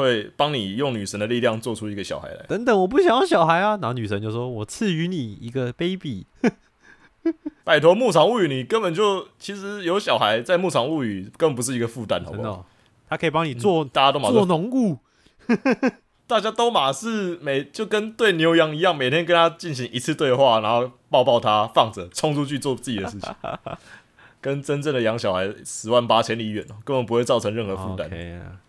[0.00, 2.46] 会帮你用女神的力量做出一个小孩来。
[2.48, 3.78] 等等，我不想要小孩啊。
[3.80, 6.26] 然后女神就说：“我赐予你一个 baby。
[7.64, 12.66] 拜托，《牧场物语》你根本就其实有小孩，在《牧场物语》根本不是一个负担，”好不好？
[13.08, 14.98] 他可以帮你做、大家都马做，农务。
[16.26, 23.34] 大家都马是每就跟对牛羊一样，每天跟他进行一次对话，然后抱抱他，放着，冲出去做自己的事情，
[24.40, 28.10] 跟真正的养小孩十万八千里远哦，根本不会造成任何负担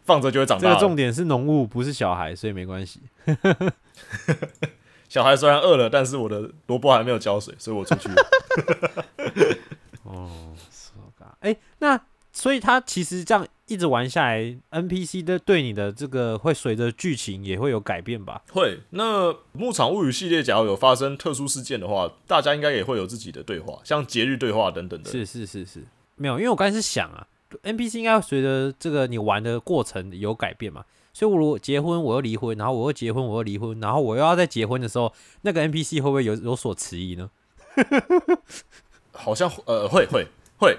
[0.03, 0.75] 放着就会长大了。
[0.75, 2.99] 这个重点是农务，不是小孩，所以没关系。
[5.07, 8.15] 小孩虽然饿了，但是我的萝卜还没有浇水，所以我出去了。
[10.03, 10.53] 哦，
[11.39, 11.99] 哎、那
[12.41, 18.41] 所以他其实这样一直玩下来，NPC 的对你的这个会随着剧情也会有改变吧？
[18.51, 25.11] 会，那《牧场物语》系列，假如有发生特殊事件的话，大家应该也会有自己的对话，像节日对话等等的。
[25.11, 25.83] 是是是是，
[26.15, 27.27] 没有，因为我刚才是想啊
[27.61, 30.83] ，NPC 应该会随着这个你玩的过程有改变嘛。
[31.13, 35.13] 所以，我如果结婚，我又离婚，然后我又结婚，我又离婚，然后我又要在结婚的时候，
[35.43, 37.29] 那个 NPC 会不会有有所迟疑呢？
[39.13, 40.25] 好像呃会会
[40.57, 40.75] 会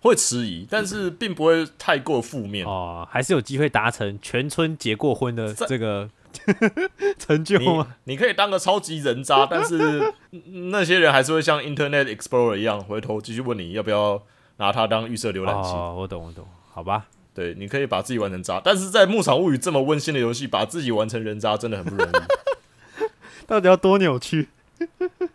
[0.00, 2.66] 会迟疑，但是并不会太过负面。
[2.66, 6.08] 哦，还是有机会达成全村结过婚的这个
[7.18, 7.96] 成就你吗？
[8.04, 10.12] 你可以当个超级人渣， 但是
[10.70, 14.22] 那些人还是会像 Internet Explorer 一样，回头继续问你要不要
[14.56, 15.70] 拿它当预设浏览器。
[15.70, 17.06] 哦，我懂，我懂，好吧。
[17.32, 22.12] 对，你可以把自己玩成渣，但是在《牧场物语》这么温馨的游戏，把自己玩成人渣真的很不容易。
[23.46, 24.48] 到底要多扭曲？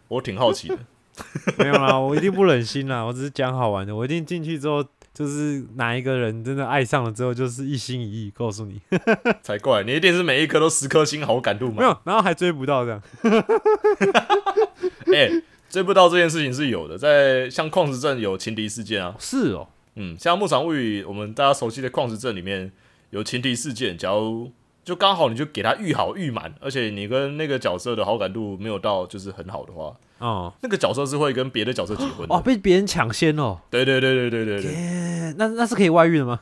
[0.09, 0.78] 我挺好奇的。
[1.57, 3.95] 没有啦，我一定不忍心啦，我只是讲好玩的。
[3.95, 8.82] 我一定进去之后，就是哪一个人真的爱上了之后，就是一心一意，告诉你
[9.41, 9.84] 才怪！
[9.84, 11.76] 你一定是每一颗都十颗星好感度嘛？
[11.78, 13.01] 没有，然后还追不到这样。
[15.13, 15.30] 哎、
[15.70, 22.72] 追不到这件事情是有的，在像矿石镇有情敌事件啊，是哦，嗯，像《牧场物语》我们大家熟悉的矿石镇里面
[23.11, 24.51] 有情敌事件，假如
[24.84, 32.34] 就刚好你就给他预好预满，而且你跟那个角色的好感度没有到就是很好的话，哦那个角色是会跟别的角色结婚的。
[32.36, 36.39] 哦，被别人抢先哦，对对对对对对对，耶，那那是可以外遇的吗？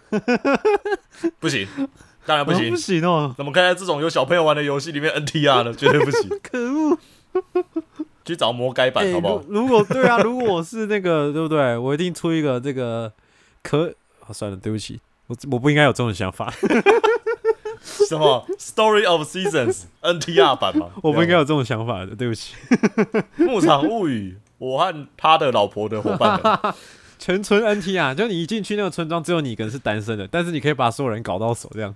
[1.39, 1.67] 不行，
[2.25, 2.75] 当然不行哦不。
[2.77, 5.73] 行哦，怎么可以在这种有小朋友玩的游戏里面 NTR 呢？
[5.75, 6.97] 绝对不行，可恶！
[8.25, 9.43] 去找魔改版哎好不好？
[9.49, 11.75] 如如果对啊，如果我是那个，对不对？
[11.77, 13.11] 我一定出一个这个
[13.61, 13.93] 可……
[14.27, 16.53] 哦、算了，对不起，我我不应该有这种想法，
[18.07, 20.89] 什么 Story of Seasons NTR 版吗？
[21.03, 22.55] 我不应该有这种想法的，对不起。
[23.37, 26.73] 牧场物语，我和他的老婆的伙伴们，
[27.19, 31.93] 全村 NTR，，就你一进去那个村庄，只有你一个人是单身的，但是你可以把所有人搞到手，这样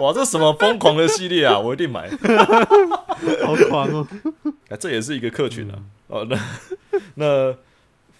[0.00, 1.58] 哇，这什么疯狂的系列啊！
[1.58, 2.10] 我一定买。
[2.10, 4.06] 好狂哦！
[4.68, 5.78] 啊，这也是一个客群啊。
[6.08, 6.38] 哦，那
[7.14, 7.52] 那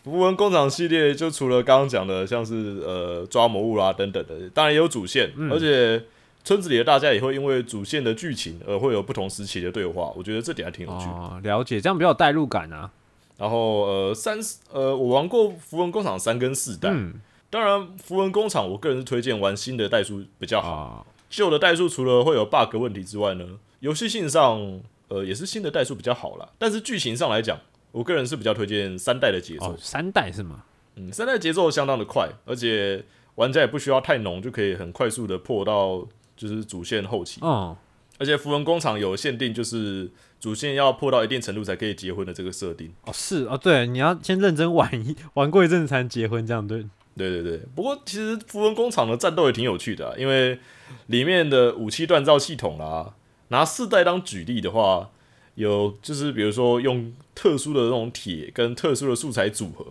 [0.04, 6.02] 符文工厂系列就除了刚刚讲的，像是呃抓魔物啦等等的，当然也有主线，而且
[6.46, 11.10] 村子里的大家也会因为主线的剧情而会有不同时期的对话，我觉得这点还挺有趣的。
[11.10, 12.88] 哦，了解，这样比较有代入感啊。
[13.36, 14.38] 然后呃三
[14.70, 17.14] 呃我玩过符文工厂三跟四代，嗯
[17.50, 20.70] 当然符文工厂我个人是推荐玩新的代数比较好。
[20.70, 23.44] 啊，旧的代数除了会有 bug 问题之外呢，
[23.80, 26.48] 游戏性上呃也是新的代数比较好啦。
[26.58, 27.58] 但是剧情上来讲，
[27.90, 29.72] 我个人是比较推荐三代的节奏。
[29.72, 30.62] 哦，三代是吗？
[30.94, 36.06] 嗯，三代节奏相当的快，而且玩家也不需要太浓，就可以很快速的破到
[36.36, 37.40] 就是主线后期。
[37.42, 37.74] 嗯，
[38.18, 42.92] 而且符文工厂有限定，就是主线要破到一定程度才可以结婚的这个设定。
[43.04, 46.86] 哦是哦，对，你要先认真玩一 玩过一阵子才能结婚，这样对。
[47.16, 50.58] 对对对，不过其实符文工厂的战斗也挺有趣的、啊，因为
[51.06, 53.14] 里面的武器锻造系统啦，
[53.48, 55.08] 拿四代当举例的话，
[55.54, 59.86] 有就是比如说用特殊的那种铁跟特殊的素材组合，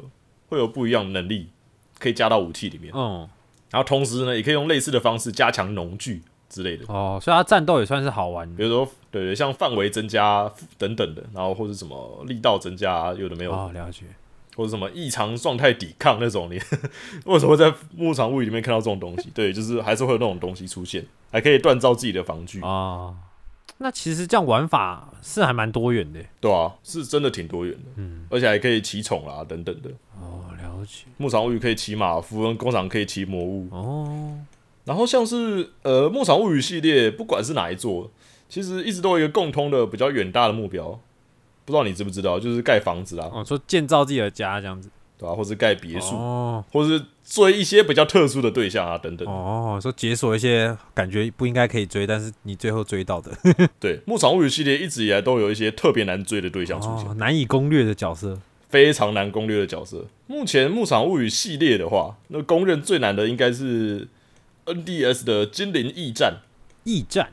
[0.49, 1.47] 会有不一样的能力
[1.97, 2.93] 可以加到武器里面。
[2.95, 3.27] 嗯
[3.71, 8.55] 然后同时呢，也可以用类似的方式加强农具之类的，哦，所以它战斗也算是好玩的。
[8.55, 14.05] 比如说对对，像范围增加等等的，然后或者什么力道增加，有的没有的哦，了解。
[14.55, 16.53] 或者什么异常状态抵抗那种，你
[17.25, 19.29] 为什么会在牧场物语里面看到这种东西？
[19.33, 23.13] 对，就是还是会有那种东西出现，还可以锻造自己的防具，哦，
[23.79, 26.21] 那其实这样玩法是还蛮多元的。
[26.39, 29.89] 对啊，是真的挺多元的，嗯，而且还可以骑宠啦等等的。
[30.21, 31.03] 哦，了解。
[31.17, 34.39] 牧场物语可以骑马，符文工厂可以骑魔物，哦，
[34.85, 38.09] 然后像是呃牧场物语系列，不管是哪一座，
[38.47, 40.99] 其实一直都有一个共通的比较远大的目标，
[41.65, 44.89] 不知道你知不知道，就是盖房子啦，哦，说建造自己的家这样子。
[45.17, 49.25] 对吧、或是盖别墅，哦或是追一些比较特殊的对象啊等等。
[49.25, 53.31] 哦，说解锁一些感觉不应该可以追，但是你最后追到的。
[53.79, 57.07] 对，牧场物语系列一直以来都有一些特别难追的对象出现。
[57.07, 58.37] 哦，难以攻略的角色。
[58.67, 60.05] 非常难攻略的角色。
[60.27, 64.05] 目前《牧场物语》系列的话，那公认最难的应该是
[64.65, 66.41] NDS 的《精灵驿站
[66.83, 67.29] 驿站。》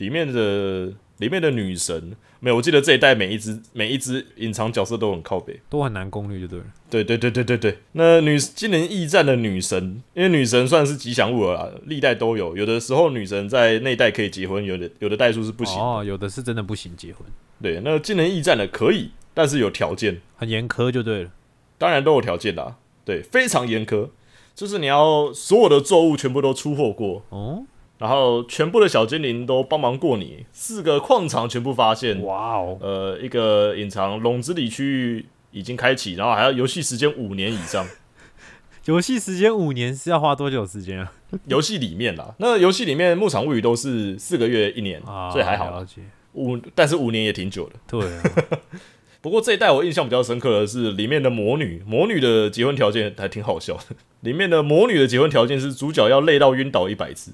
[0.00, 2.16] 里面的里面的女神。
[2.40, 5.58] 没有，我记得这一代每一只每一只隐藏角色都很靠北。
[5.70, 6.64] 都很难攻略就对了。
[6.90, 12.54] 对对对对对对，那女精灵驿站的女神，因为女神算是吉祥物了啦，历代都有。
[12.54, 15.80] 有的时候女神在那一代可以结婚，有的有的代数是不行。
[15.80, 17.22] 哦，有的是真的不行结婚，
[17.62, 20.20] 对，那精灵驿站的可以，但是有条件。
[20.36, 21.30] 很严苛就对了。
[21.78, 22.76] 当然都有条件啦，
[23.06, 24.10] 对，非常严苛，
[24.54, 27.64] 就是你要所有的作物全部都出货过，哦，
[27.98, 37.86] 然后全部的小精灵都帮忙过你，四个矿场全部发现，哇哦，呃，一个隐藏笼子里区域已经开启，然后还要游戏时间五年以上，
[38.86, 41.12] 游戏时间五年是要花多久时间啊？
[41.46, 45.84] 游戏里面啦，那游戏里面牧场物语都是四个月一年，啊，所以还好。
[46.34, 47.74] 五但是五年也挺久的。
[47.86, 48.22] 对啊，
[49.24, 53.96] 不过这一代我印象比较深刻的是里面的魔女，魔女的结婚条件还挺好笑的。
[54.20, 57.32] 里面的魔女的结婚条件是主角要累到晕倒一百次，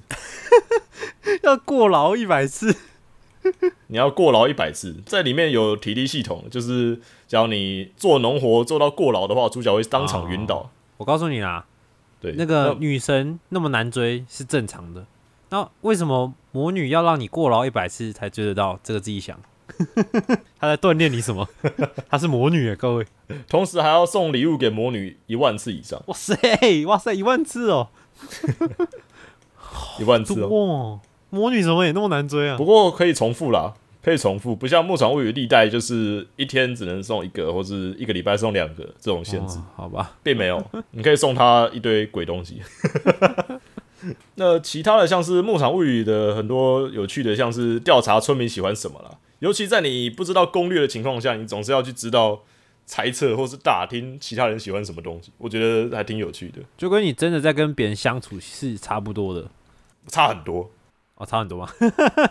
[1.43, 2.77] 要过劳一百次，
[3.89, 6.95] 你要过劳一百次，在里面有体力系统，就是
[7.27, 10.71] 只要你做农活做到过劳的话，主角会当场晕倒。
[10.97, 11.67] 我告诉你啦，
[12.21, 15.05] 对，那个女神那么难追是正常的。
[15.49, 18.79] 那为什么魔女要让你过劳一百次才追得到？
[18.85, 19.37] 这个自己想。
[20.61, 21.49] 她在锻炼你什么？
[22.09, 23.07] 她是魔女啊，各位。
[23.49, 26.37] 同时还要送礼物给魔女一万次以上，哇塞，
[26.87, 27.89] 哇塞，一万次哦，
[30.01, 31.01] 一万次哦。
[31.31, 32.57] 魔女怎么也那么难追啊？
[32.57, 33.73] 不过可以重复啦，
[34.03, 40.61] 可以重复，不像牧场物语历代就是一天只能送一个，或是一个礼拜送两个这种限制，哦好吧，并没有。
[40.91, 42.61] 你可以送他一堆鬼东西。
[44.35, 49.11] 那其他的像是牧场物语的很多有趣的，像是调查村民喜欢什么啦，
[49.41, 52.43] 尤其在你不知道攻略的情况下，你总是要去知道
[52.87, 59.51] 猜测或是打听其他人喜欢什么东西，我觉得还挺有趣的，就跟你真的在跟别人相处是差不多的
[60.07, 60.71] 差很多，
[61.17, 61.69] 哦，差很多吗？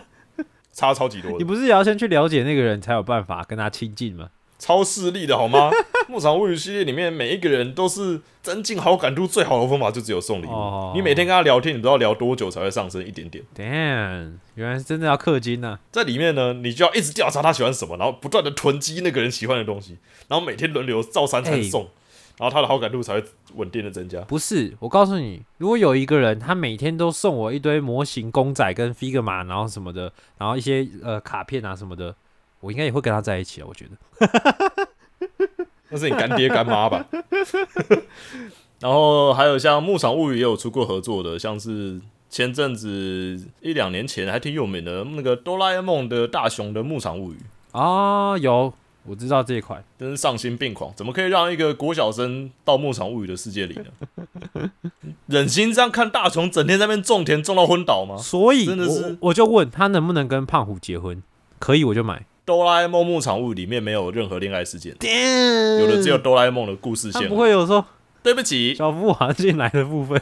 [0.72, 4.30] 差超级多的，你不是也要先去了解那个人才有办法跟他亲近吗？
[4.60, 5.70] 超势利的好吗？
[6.06, 10.50] 牧场物语系列里面每一个人都是增进好感度最好的方法，就只有送礼物。
[10.50, 13.42] 哦你每天跟他聊天，你不知道聊多久才会上升一点点。
[13.56, 19.96] Damn，原来是真的要氪金呢、在里面呢，你就要一直调查他喜欢什么，然后不断的囤积那个人喜欢的东西，
[20.28, 21.88] 然后每天轮流照三餐哎送，
[22.38, 24.20] 然后他的好感度才会稳定的增加。
[24.22, 32.14] 不是，我告诉你，如果有一个人他每天都送我一堆模型公仔跟 figma，然后什么的，然后一些呃卡片啊什么的，
[32.60, 33.66] 我应该也会跟他在一起啊。
[33.68, 34.86] 我觉得。
[35.88, 37.04] 那是你干爹干妈吧？
[38.78, 42.00] 然后还有像牧场物语也有出过合作的，像是
[42.30, 47.38] 前阵子一两年前还挺有名的那个哆啦 A 梦的大雄的牧场物语。
[47.72, 48.72] 啊，有，
[49.04, 49.84] 我知道这一款。
[49.98, 50.92] 真是丧心病狂！
[50.96, 54.70] 怎么可以让一个国小生到牧场物语的世界里呢？
[55.26, 58.16] 忍心这样看大雄整天在那边种田种到昏倒吗？
[58.16, 61.22] 所以真的是我我就问他能不能跟胖虎结婚，
[61.58, 62.24] 可以我就买。
[62.44, 67.28] 哆啦 A 梦牧场物里面没有任何恋爱事件，有有的只有哆啦 A 梦的故事他线。
[67.28, 67.84] 不会有说
[68.22, 70.20] 对不起，小夫滑进来的部分。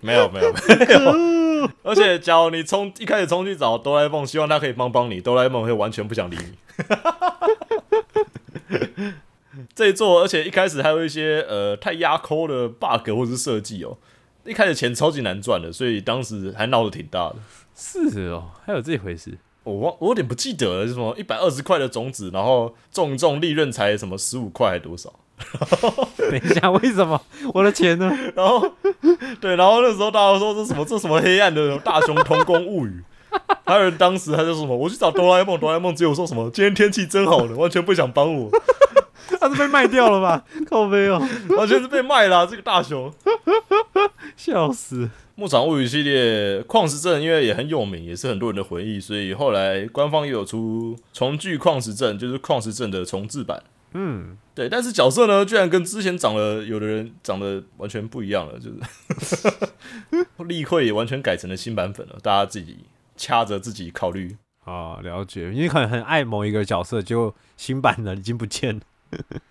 [0.00, 0.60] 没有没有 没
[0.92, 1.70] 有。
[1.82, 6.58] 而且，假如你冲一开始冲去找哆啦 A 梦，希望他可以帮帮你，哆啦 A 梦会完全不想理你。
[9.74, 13.96] 这一座，而且一开始还有一些呃太压抠的 bug 或者是设计哦，
[14.44, 17.36] 一开始钱超级难赚的，所以当时还闹得挺大的。
[17.74, 19.38] 是哦，还有这回事。
[19.64, 25.12] 我忘我有点不记得了，是什么一百二十块的种子，然后种一种利润才什么十五块还多少？
[26.16, 27.20] 等一下，为什么
[27.52, 28.08] 我的钱呢？
[28.36, 28.72] 然后
[29.40, 33.02] 对，然后那时候大家说这什么这什么黑暗的大雄童工物语，
[33.64, 38.48] 还有人当时还说什么我去找哆啦 A 梦，哆啦 A 梦只有说什么今天天气真好呢，完全不想帮我，
[39.40, 40.44] 他是被卖掉了吧？
[40.68, 41.20] 靠背哦，
[41.56, 43.12] 完全是被卖了啊、这个大雄。
[44.36, 45.08] 笑死！
[45.36, 53.62] 牧场物语系列矿石镇因为也很有名，也是很多人的回忆，所以后来官方也有出重聚矿石镇，就是矿石镇的重置版。
[53.94, 58.70] 嗯，对，但是角色呢，居然跟之前长得有的人长得完全不一样了，就
[59.20, 59.48] 是
[60.46, 62.78] 立绘也完全改成了新版本了，大家自己
[63.16, 64.36] 掐着自己考虑。
[64.64, 65.52] 啊，了解。
[65.52, 68.82] 因为可能很爱某一个角色，结果新版的已经不见了，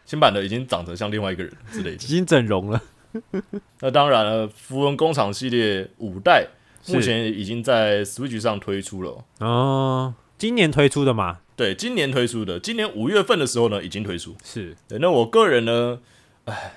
[0.06, 1.98] 新版的已经长得像另外一个人之类已。
[1.98, 2.82] 经整容了。
[3.82, 6.48] 那当然了，符文工厂系列五代
[6.88, 9.48] 目前已经在 Switch 上推出了哦。
[9.48, 14.36] 哦，今年推出的嘛，对，今年推出的，今年五月份的时候呢，已经推出。
[14.44, 16.00] 是对，那我个人呢，
[16.46, 16.74] 唉，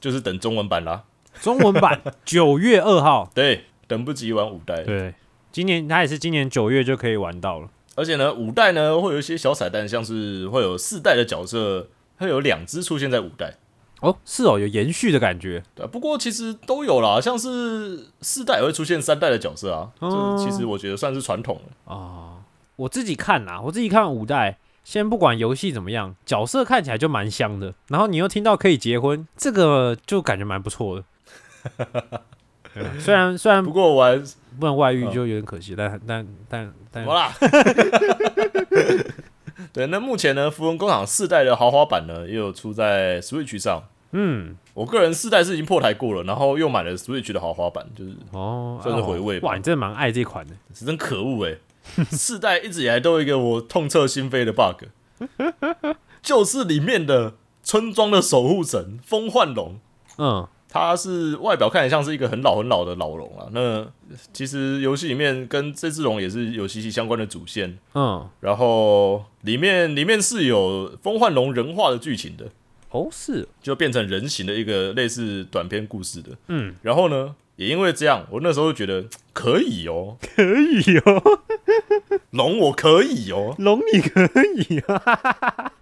[0.00, 1.04] 就是等中文版啦。
[1.40, 3.30] 中文版， 九月二号。
[3.34, 4.82] 对，等不及玩五代。
[4.84, 5.14] 对，
[5.52, 7.68] 今年它也是今年九月就可以玩到了。
[7.96, 13.54] 而且呢，五代呢会有一些小彩蛋，像是会有四代的角色，会有两只出现在五代。
[14.00, 15.62] 哦，是哦，有延续的感觉。
[15.74, 21.94] 对啊，不过其实都有啦，像是四代也会出现三代的角色啊，哦这其实我觉得算是传统了。
[21.94, 22.44] 啊，
[22.76, 27.72] 我自己看啦，我自己看五代，先不管游戏怎么样，角色看起来就蛮香的。
[27.88, 31.04] 然后你又听到可以结婚，这个就感觉蛮不错的。
[32.98, 34.16] 虽然虽然不过我还
[34.58, 37.32] 不能外遇嗯就有点可惜，但但但但好啦。
[39.72, 43.82] 对，那目前呢，符文工厂四代的豪华版呢，也有出在 Switch 上。
[44.16, 50.54] 嗯我个人四代是已经破台过了，然后又买了 Switch 的豪华版，就是哦，算是回味吧哇，你真的蛮爱这款的。
[50.72, 51.56] 是真可恶哎！
[52.10, 54.84] 四代一直以来都有一个我痛彻心扉的 bug，
[56.22, 59.78] 就是里面的村庄的守护神风幻龙，
[60.18, 63.46] 嗯，它是外表看起来像是一个很老很老的老龙啊。
[63.52, 63.86] 那
[64.32, 72.46] 其实游戏里面跟这只龙也是有息息相关的主线，嗯，然后里面里面是有风幻龙人化的剧情的，
[72.90, 76.30] 哦是，就变成人形的一个类似短篇故事的。
[76.48, 81.22] 嗯，然后呢，也因为这样，我那时候就觉得可以哦，可以哦，
[82.30, 85.72] 龙我可以哦，龙你可以啊，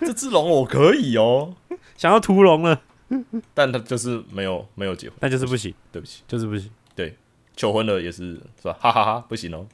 [0.00, 1.54] 这只龙我可以哦，
[1.98, 2.80] 想要屠龙了，
[3.54, 6.70] 但他就是没有没有结婚，那就是不行，对不起，就是不行。
[6.94, 7.16] 对
[7.56, 8.76] 求婚了也是是吧？
[8.80, 9.66] 哈哈哈不行哦。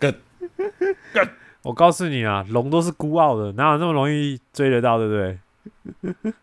[1.62, 5.38] 我告诉你啊，龙都是孤傲的，哪有那么容易追得到，对不对？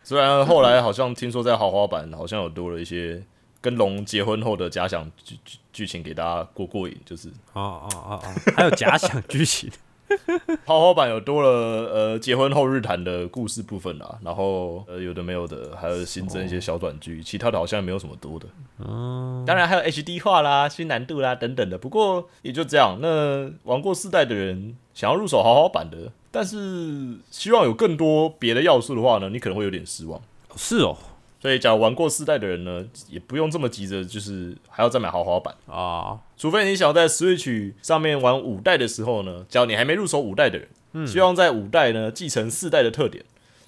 [0.03, 3.23] 虽然后来好像听说在豪华版好像有多了一些
[3.59, 9.71] 跟龙结婚后的假想剧剧剧情给大家过过瘾，就是哦哦哦哦，还有假想剧情，
[10.65, 18.45] 豪华版有多了呃结婚后日谈的故事部分啦，然后呃有的没有的，还有新增一些小短剧，其他的好像没有什么多的。
[18.79, 22.99] 嗯，当然还有 HD 化啦、新难度啦等等的，不过也就这样。
[23.01, 30.21] 那玩过四代的人想要入手豪华版的，但是希望有更多别的要素的话呢，你可能会有点失望。
[30.55, 30.97] 是哦，
[31.39, 35.53] 所以，假如玩过四代的人呢，也不用这么急着，就是还要再买豪华版。
[35.67, 43.23] 啊，除非你想要在 Switch 上面玩五代的时候呢，只要你还没入手五代的人，希望在五代呢继承四代的特点，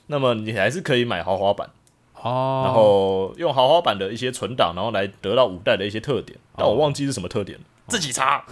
[0.08, 1.70] 那么你还是可以买豪华版，
[2.22, 6.38] 哦，然后用豪华版的一些存档，然后来得到五代的一些特点。
[6.58, 8.44] 但我忘记是什么特点了，自己查。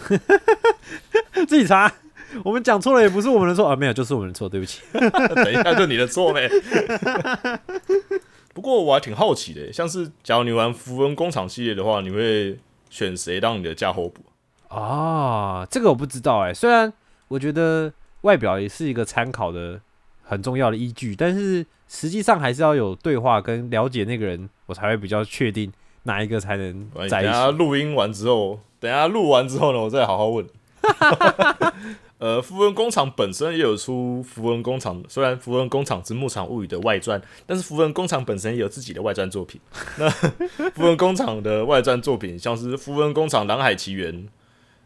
[1.48, 1.92] 自己查。
[2.44, 4.82] 我们讲错了也不是我们的错啊，没有，就是我们的错，对不起。
[4.94, 6.50] 等一下，就你的错呗。
[8.58, 12.58] 不过我还挺好奇的，像是假如你玩符文工厂系列的话，你会
[12.90, 14.24] 选谁当你的嫁后补？
[14.76, 16.52] 啊，这个我不知道哎。
[16.52, 16.92] 虽然
[17.28, 19.80] 我觉得外表也是一个参考的
[20.24, 27.30] 很重要的依据，但是实际上还是要有对话跟了解那个人，我才会比较确定哪一个才能在一起。
[27.30, 30.44] 一下录音完之后，等一下录完之后呢，我再好好问。
[32.20, 39.62] 呃，符文工厂本身也有出符文工厂，虽然符文工厂之牧场物语的外传，但是符文工厂本身也有自己的外传作品。
[40.00, 44.28] 那符文工厂的外传作品像是符文工厂蓝海奇缘，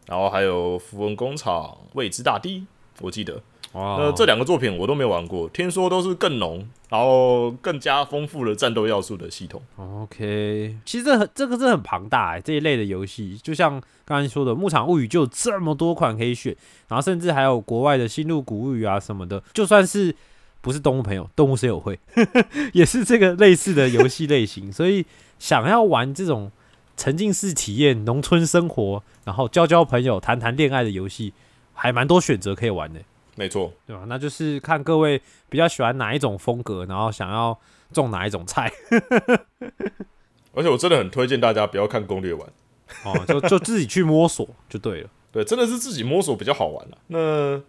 [0.06, 2.66] 然后还有符文工厂未知大地，
[3.00, 3.40] 我记得。
[3.72, 9.62] 哦那这两个作品我都没有玩过，听说都是更浓，然后更加丰富的战斗要素的系统。
[9.76, 16.54] OK，其实这很这个是很庞大哎，这一类的游戏，就像刚才说的《牧场物语》就有这么多款可以选，
[16.88, 20.14] 然后甚至还有国外的《新入谷物语》啊什么的，就算是
[20.60, 21.98] 不是动物朋友，动物森友会
[22.74, 25.06] 也是这个类似的游戏类型，所以
[25.38, 26.52] 想要玩这种
[26.94, 31.32] 沉浸式体验、农村生活，然后交交朋友、谈谈恋爱的游戏，
[31.72, 33.00] 还蛮多选择可以玩的。
[33.34, 34.04] 没错，对吧？
[34.06, 37.58] 那就是看各位比较喜欢哪一种风格，然后想要
[37.92, 38.70] 种哪一种菜
[40.54, 42.46] 而且我真的很推荐大家不要看攻略玩。
[43.04, 45.08] 哦，就就自己去摸索就对了。
[45.32, 46.98] 对，真的是自己摸索比较好玩啦。
[47.06, 47.62] 那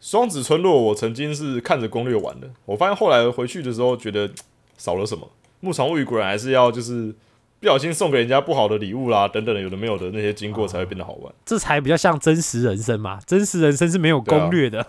[0.00, 4.28] 双子村落我曾经是看着攻略玩的，我发现后来回去的时候觉得
[4.76, 5.30] 少了什么。
[5.60, 7.14] 牧场物语果然还是要就是
[7.58, 11.32] 不小心送给人家不好的礼物啦，等等的有的没有的那些经过才会变得好玩。
[11.44, 14.86] 这才比较像真实人生嘛，真实人生是没有攻略的。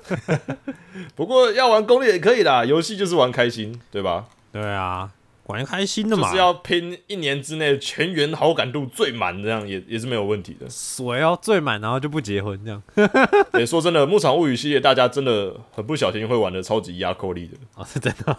[1.15, 4.25] 不过要玩攻略也可以啦，游戏就是玩开心，对吧？
[4.51, 5.09] 对啊，
[5.45, 10.69] 玩开心的嘛，就是要拼一年之内全员好感度最满，这样也也是没有问题的。
[10.69, 12.83] 水要最满，然后就不结婚这样。
[13.57, 17.57] 也说真的，牧场物语系列大家真的很不小心会玩的超级压扣力的。
[17.75, 18.37] 哦，是真的。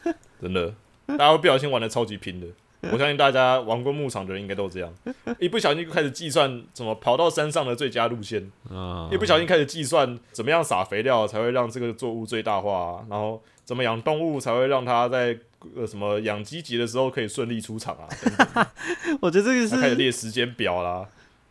[0.40, 0.74] 真的，
[1.06, 2.46] 大家会不小心玩的超级拼的。
[2.90, 4.92] 我相信大家玩过牧场的人应该都这样，
[5.38, 15.38] 一不小心就开始计算怎么跑到山上的最佳路线，嗯一不小心开始计算怎么样撒肥料才会让这个作物最大化、啊，然后怎么养动物才会让它在
[15.76, 18.66] 呃什么养鸡节的时候可以顺利出场啊，等等。
[19.22, 21.06] 我觉得这个是开始列时间表啦，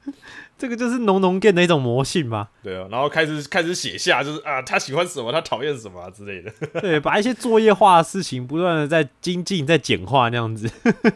[0.58, 2.50] 这个就是农农 game 的一种魔性吧。
[2.62, 6.52] 对啊，然后开始开始写下就是啊他喜欢什么，他讨厌什么、啊、之类的。
[6.82, 10.70] 对，把一些作业化的事情不断的在精进、在简化那样子。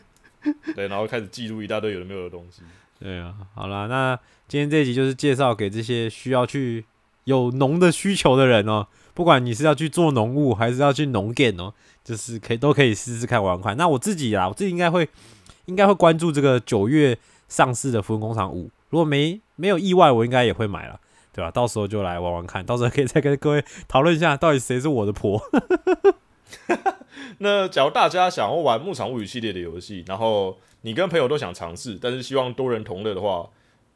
[0.76, 2.62] 对，然后开始记录一大堆有的没有的东西。
[3.00, 4.18] 对啊，好啦，那
[4.48, 6.86] 今天这一集就是介绍给这些需要去
[7.26, 11.74] 有农的需求的人哦，不管你是要去做农务还是要去农 game 哦，
[12.04, 13.78] 就是可以都可以试试看玩玩看。
[13.78, 15.08] 那我自己啊，我自己应该会
[15.66, 17.18] 应该会关注这个九月
[17.48, 21.00] 上市的《福文工厂五》，如果没没有意外，我应该也会买了，
[21.34, 21.52] 对吧？
[21.52, 25.42] 到时候就来玩玩看，到时候可以再跟各位讨论一下，到底谁是我的婆。
[27.40, 33.50] 那假如大家想要玩《牧场物语》系列的游戏，然后你跟朋友都想尝试，但是希望多人同乐的话，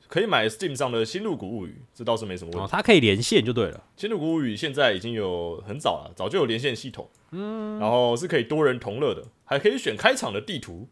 [0.08, 2.72] 可以买 Steam 上的《新入谷物语》，这倒是没什么问哦，题。
[2.72, 3.78] 它可以连线就对了。
[4.02, 10.88] 《新入谷物语》现在已经有很早了，早就有连线系统，嗯，然后是可以多人同乐的，还可以选开场的地图，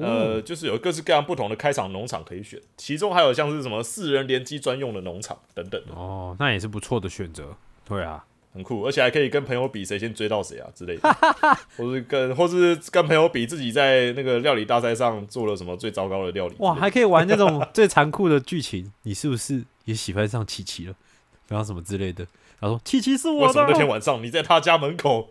[0.00, 7.56] 呃，就是有各式各样不同的开场农场可以选，其中还有像是什么四人联机专用的农场等等的，哦，那也是不错的选择。
[7.88, 11.16] 对啊，很酷，而且还可以跟朋友比谁先追到谁啊之类的，
[11.76, 16.64] 或是跟或是跟朋友比自己在那个料理大赛上做了什么最糟糕的料理的。
[16.64, 20.94] 哇，还可以玩那种最残酷的剧情，你是不是也喜欢上琪琪了？
[21.48, 22.24] 然后什么之类的。
[22.60, 25.30] 他说：“七七是我的。”为什么那天晚上你在他家门口？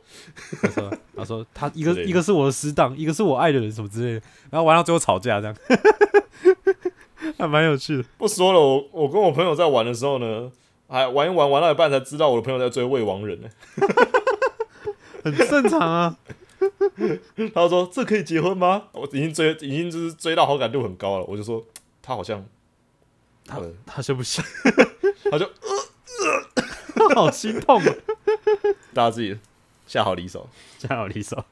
[0.62, 5.56] 他说：“他说他一个一个是我的死党，一个是我爱的人，什么之类的。”然后玩到最后吵架，这样
[7.38, 8.04] 还蛮有趣的。
[8.18, 10.52] 不说了，我我跟我朋友在玩的时候呢，
[10.88, 13.50] 还玩一玩玩到一半才知道我的朋友在追未亡人呢。
[15.24, 16.18] 很正常啊。
[17.54, 21.26] 他说：“这可以结婚吗？”我已经追，已经就是追到好感度很高了。
[21.26, 21.64] 我就说
[22.02, 22.44] 他好像，
[23.46, 24.44] 他他是不行，
[25.32, 25.46] 他就
[27.16, 27.93] 好心痛啊！
[28.93, 29.38] 大家自己
[29.88, 30.47] 下好离手，
[30.78, 31.43] 下好，离手。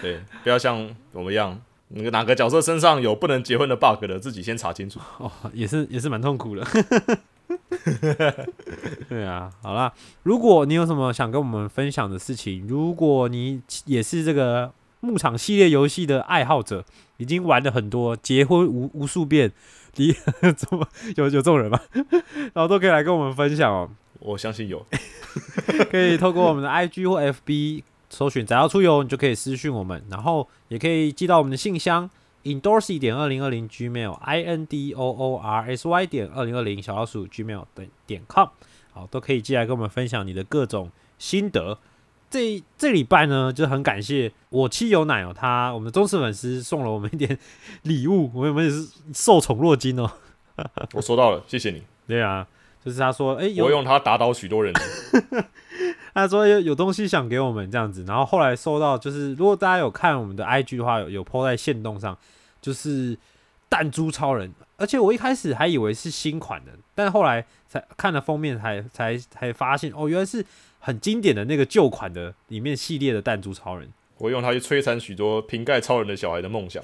[0.00, 4.98] 对，不要像我们一样，那个哪个角色身上有不能结婚的 bug 的，自己先查清楚。
[5.18, 6.66] 哦，也是也是蛮痛苦的。
[9.08, 9.92] 对啊，好啦，
[10.22, 16.84] 如果你有什么想跟我们分享的事情，如果你也是这个牧场系列游戏的爱好者，
[17.18, 19.52] 已经玩了很多，结婚无无数遍，
[19.96, 20.12] 离
[20.56, 21.78] 怎么有有这种人吗？
[22.54, 23.90] 然后都可以来跟我们分享哦。
[24.24, 24.84] 我相信有，
[25.90, 32.08] 可以透过我们的 IG 或 FB 搜寻“只要出游”，你就可以私讯我们，然后也可以寄到我们的信箱
[32.44, 38.48] indorsy 点二零二零 gmail i n d o o r s y 点二零二零小老鼠 gmail 等点 com，
[38.92, 41.78] 好，都可以寄来跟我们分享你的各种心得。
[42.30, 47.38] 这这礼拜呢，就很感谢我妻有奶哦，他我们的忠实粉丝送了我们一点
[47.82, 50.10] 礼物，我们也是受宠若惊哦。
[50.94, 51.82] 我收到了，谢谢你。
[52.06, 52.46] 对啊，
[52.84, 54.72] 就是他说，哎、有我用它打倒许多人。
[56.14, 62.16] 他说有有东西想给我们这样子，然后后来收到，就是如果大家有看我们的 IG 的话，有有 PO 在线动上，
[62.60, 63.18] 就是
[63.68, 70.44] 弹珠超人，而且我一开始还以为是新款的，但后来才看了封面才才才发现，哦，原来是
[70.78, 73.90] 很经典的那个旧款的里面系列的弹珠超人。
[74.18, 76.80] 我用它去摧残许多瓶盖超人的小孩的梦想。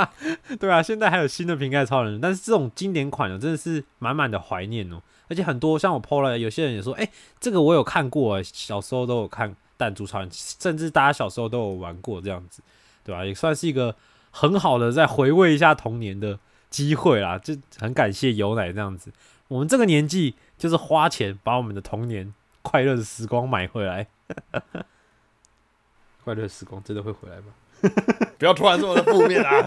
[0.60, 5.00] 对啊，现在还有新的瓶盖超人，但是这种经典款的真的是满满的怀念哦。
[5.28, 7.08] 而且很多像我 PO 了，有些人也说，哎、
[7.40, 12.62] 这个我有看过，小时候都有看弹珠超人，甚至大家小时候都有玩过这样子，
[13.04, 13.94] 对吧、也算是一个
[14.30, 16.38] 很好的再回味一下童年的
[16.70, 17.38] 机会啦。
[17.38, 19.12] 就很感谢有奶这样子，
[19.48, 24.06] 我们这个年纪就是花钱把我们的童年快乐的时光买回来。
[26.24, 27.54] 快乐时光真的会回来吗？
[28.38, 29.66] 不要突然这么的负面啊！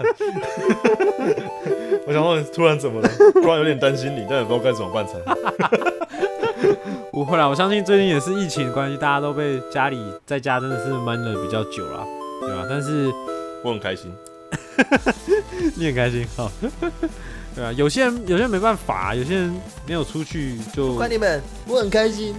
[2.06, 3.08] 我想说，突然怎么了？
[3.34, 5.34] 突然有点担心你，但也不知道该怎么办才好。
[7.12, 12.06] 不会啦，我相信最近也是疫情的关系，大家都被家里在家真的是闷了比较久了，
[12.40, 12.66] 对吧？
[12.68, 13.12] 但是
[13.64, 14.12] 我很开心。
[15.76, 16.50] 你很开心哈，
[17.54, 19.54] 对啊，有些人有些人没办法，有些人
[19.86, 22.34] 没有出去就管你们，我很开心。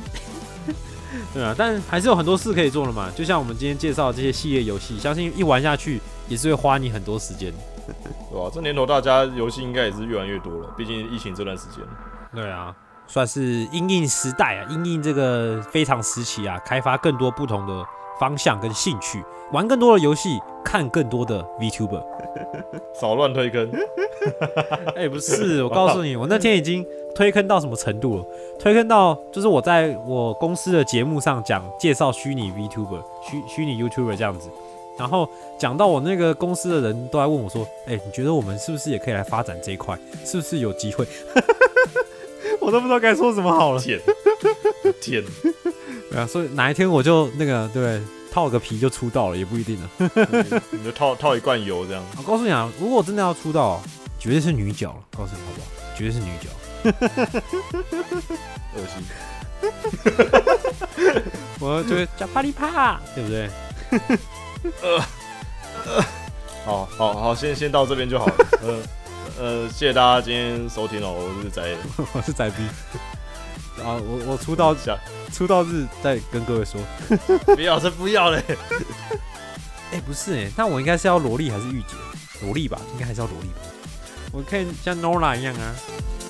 [1.33, 3.09] 对啊，但还是有很多事可以做的嘛。
[3.15, 7.53] 就像我们今天介绍的这些系列游戏，相信一玩下去也是会花你很多时间。
[8.31, 8.49] 对啊？
[8.53, 11.83] 这年头大家游戏应该也是越玩越多了，毕竟疫情这段时间。
[12.33, 12.73] 对啊，
[13.07, 13.41] 算是
[13.73, 17.85] 因应时代啊，因应这个非常时期啊，开发更多不同的
[18.21, 22.03] 方向跟兴趣，玩更多的游戏，看更多的 VTuber。
[22.93, 23.67] 少乱推坑，
[24.95, 28.25] 哎、不是，我告诉你，我那天已经推坑到什么程度了？
[28.59, 34.49] 推坑到就是我在我公司的节目上讲介绍虚拟 VTuber、虚虚拟 YouTuber 这样子，
[34.99, 39.97] 然后讲到我那个公司的人都在问我说：“哎、你觉得我们是不是也可以来发展这一块？
[40.23, 41.05] 是不是有机会？”
[42.61, 43.81] 我都不知道该说什么好了。
[43.81, 43.99] 天，
[45.01, 45.23] 天，
[46.11, 48.01] 对啊，所以哪一天我就那个对
[48.31, 49.89] 套个皮就出道了，也不一定呢。
[50.71, 52.03] 你就套套一罐油这样。
[52.17, 53.81] 我告诉你啊，如果我真的要出道，
[54.19, 55.67] 绝对是女角了，告诉你好不好？
[55.95, 56.49] 绝对是女角。
[58.75, 59.03] 恶心。
[61.59, 63.49] 我就会叫啪里啪，对不对？
[64.81, 64.99] 呃
[66.65, 68.33] 好好好，先先到这边就好了。
[68.61, 68.79] 呃
[69.39, 71.77] 呃，谢谢大家今天收听哦，我是仔，
[72.13, 72.63] 我是仔 B。
[73.79, 74.77] 啊，我我出道 日，
[75.33, 76.79] 出道日再跟各位说。
[77.55, 78.43] 不要，这不要嘞。
[79.93, 81.95] 哎、不是哎、那我应该是要萝莉还是御姐？
[82.43, 83.55] 萝莉吧，应该还是要萝莉吧。
[84.31, 85.75] 我可以像 Nora 一样啊，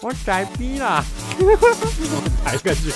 [0.01, 1.03] 我改逼啦。
[1.37, 2.91] 我抬个去。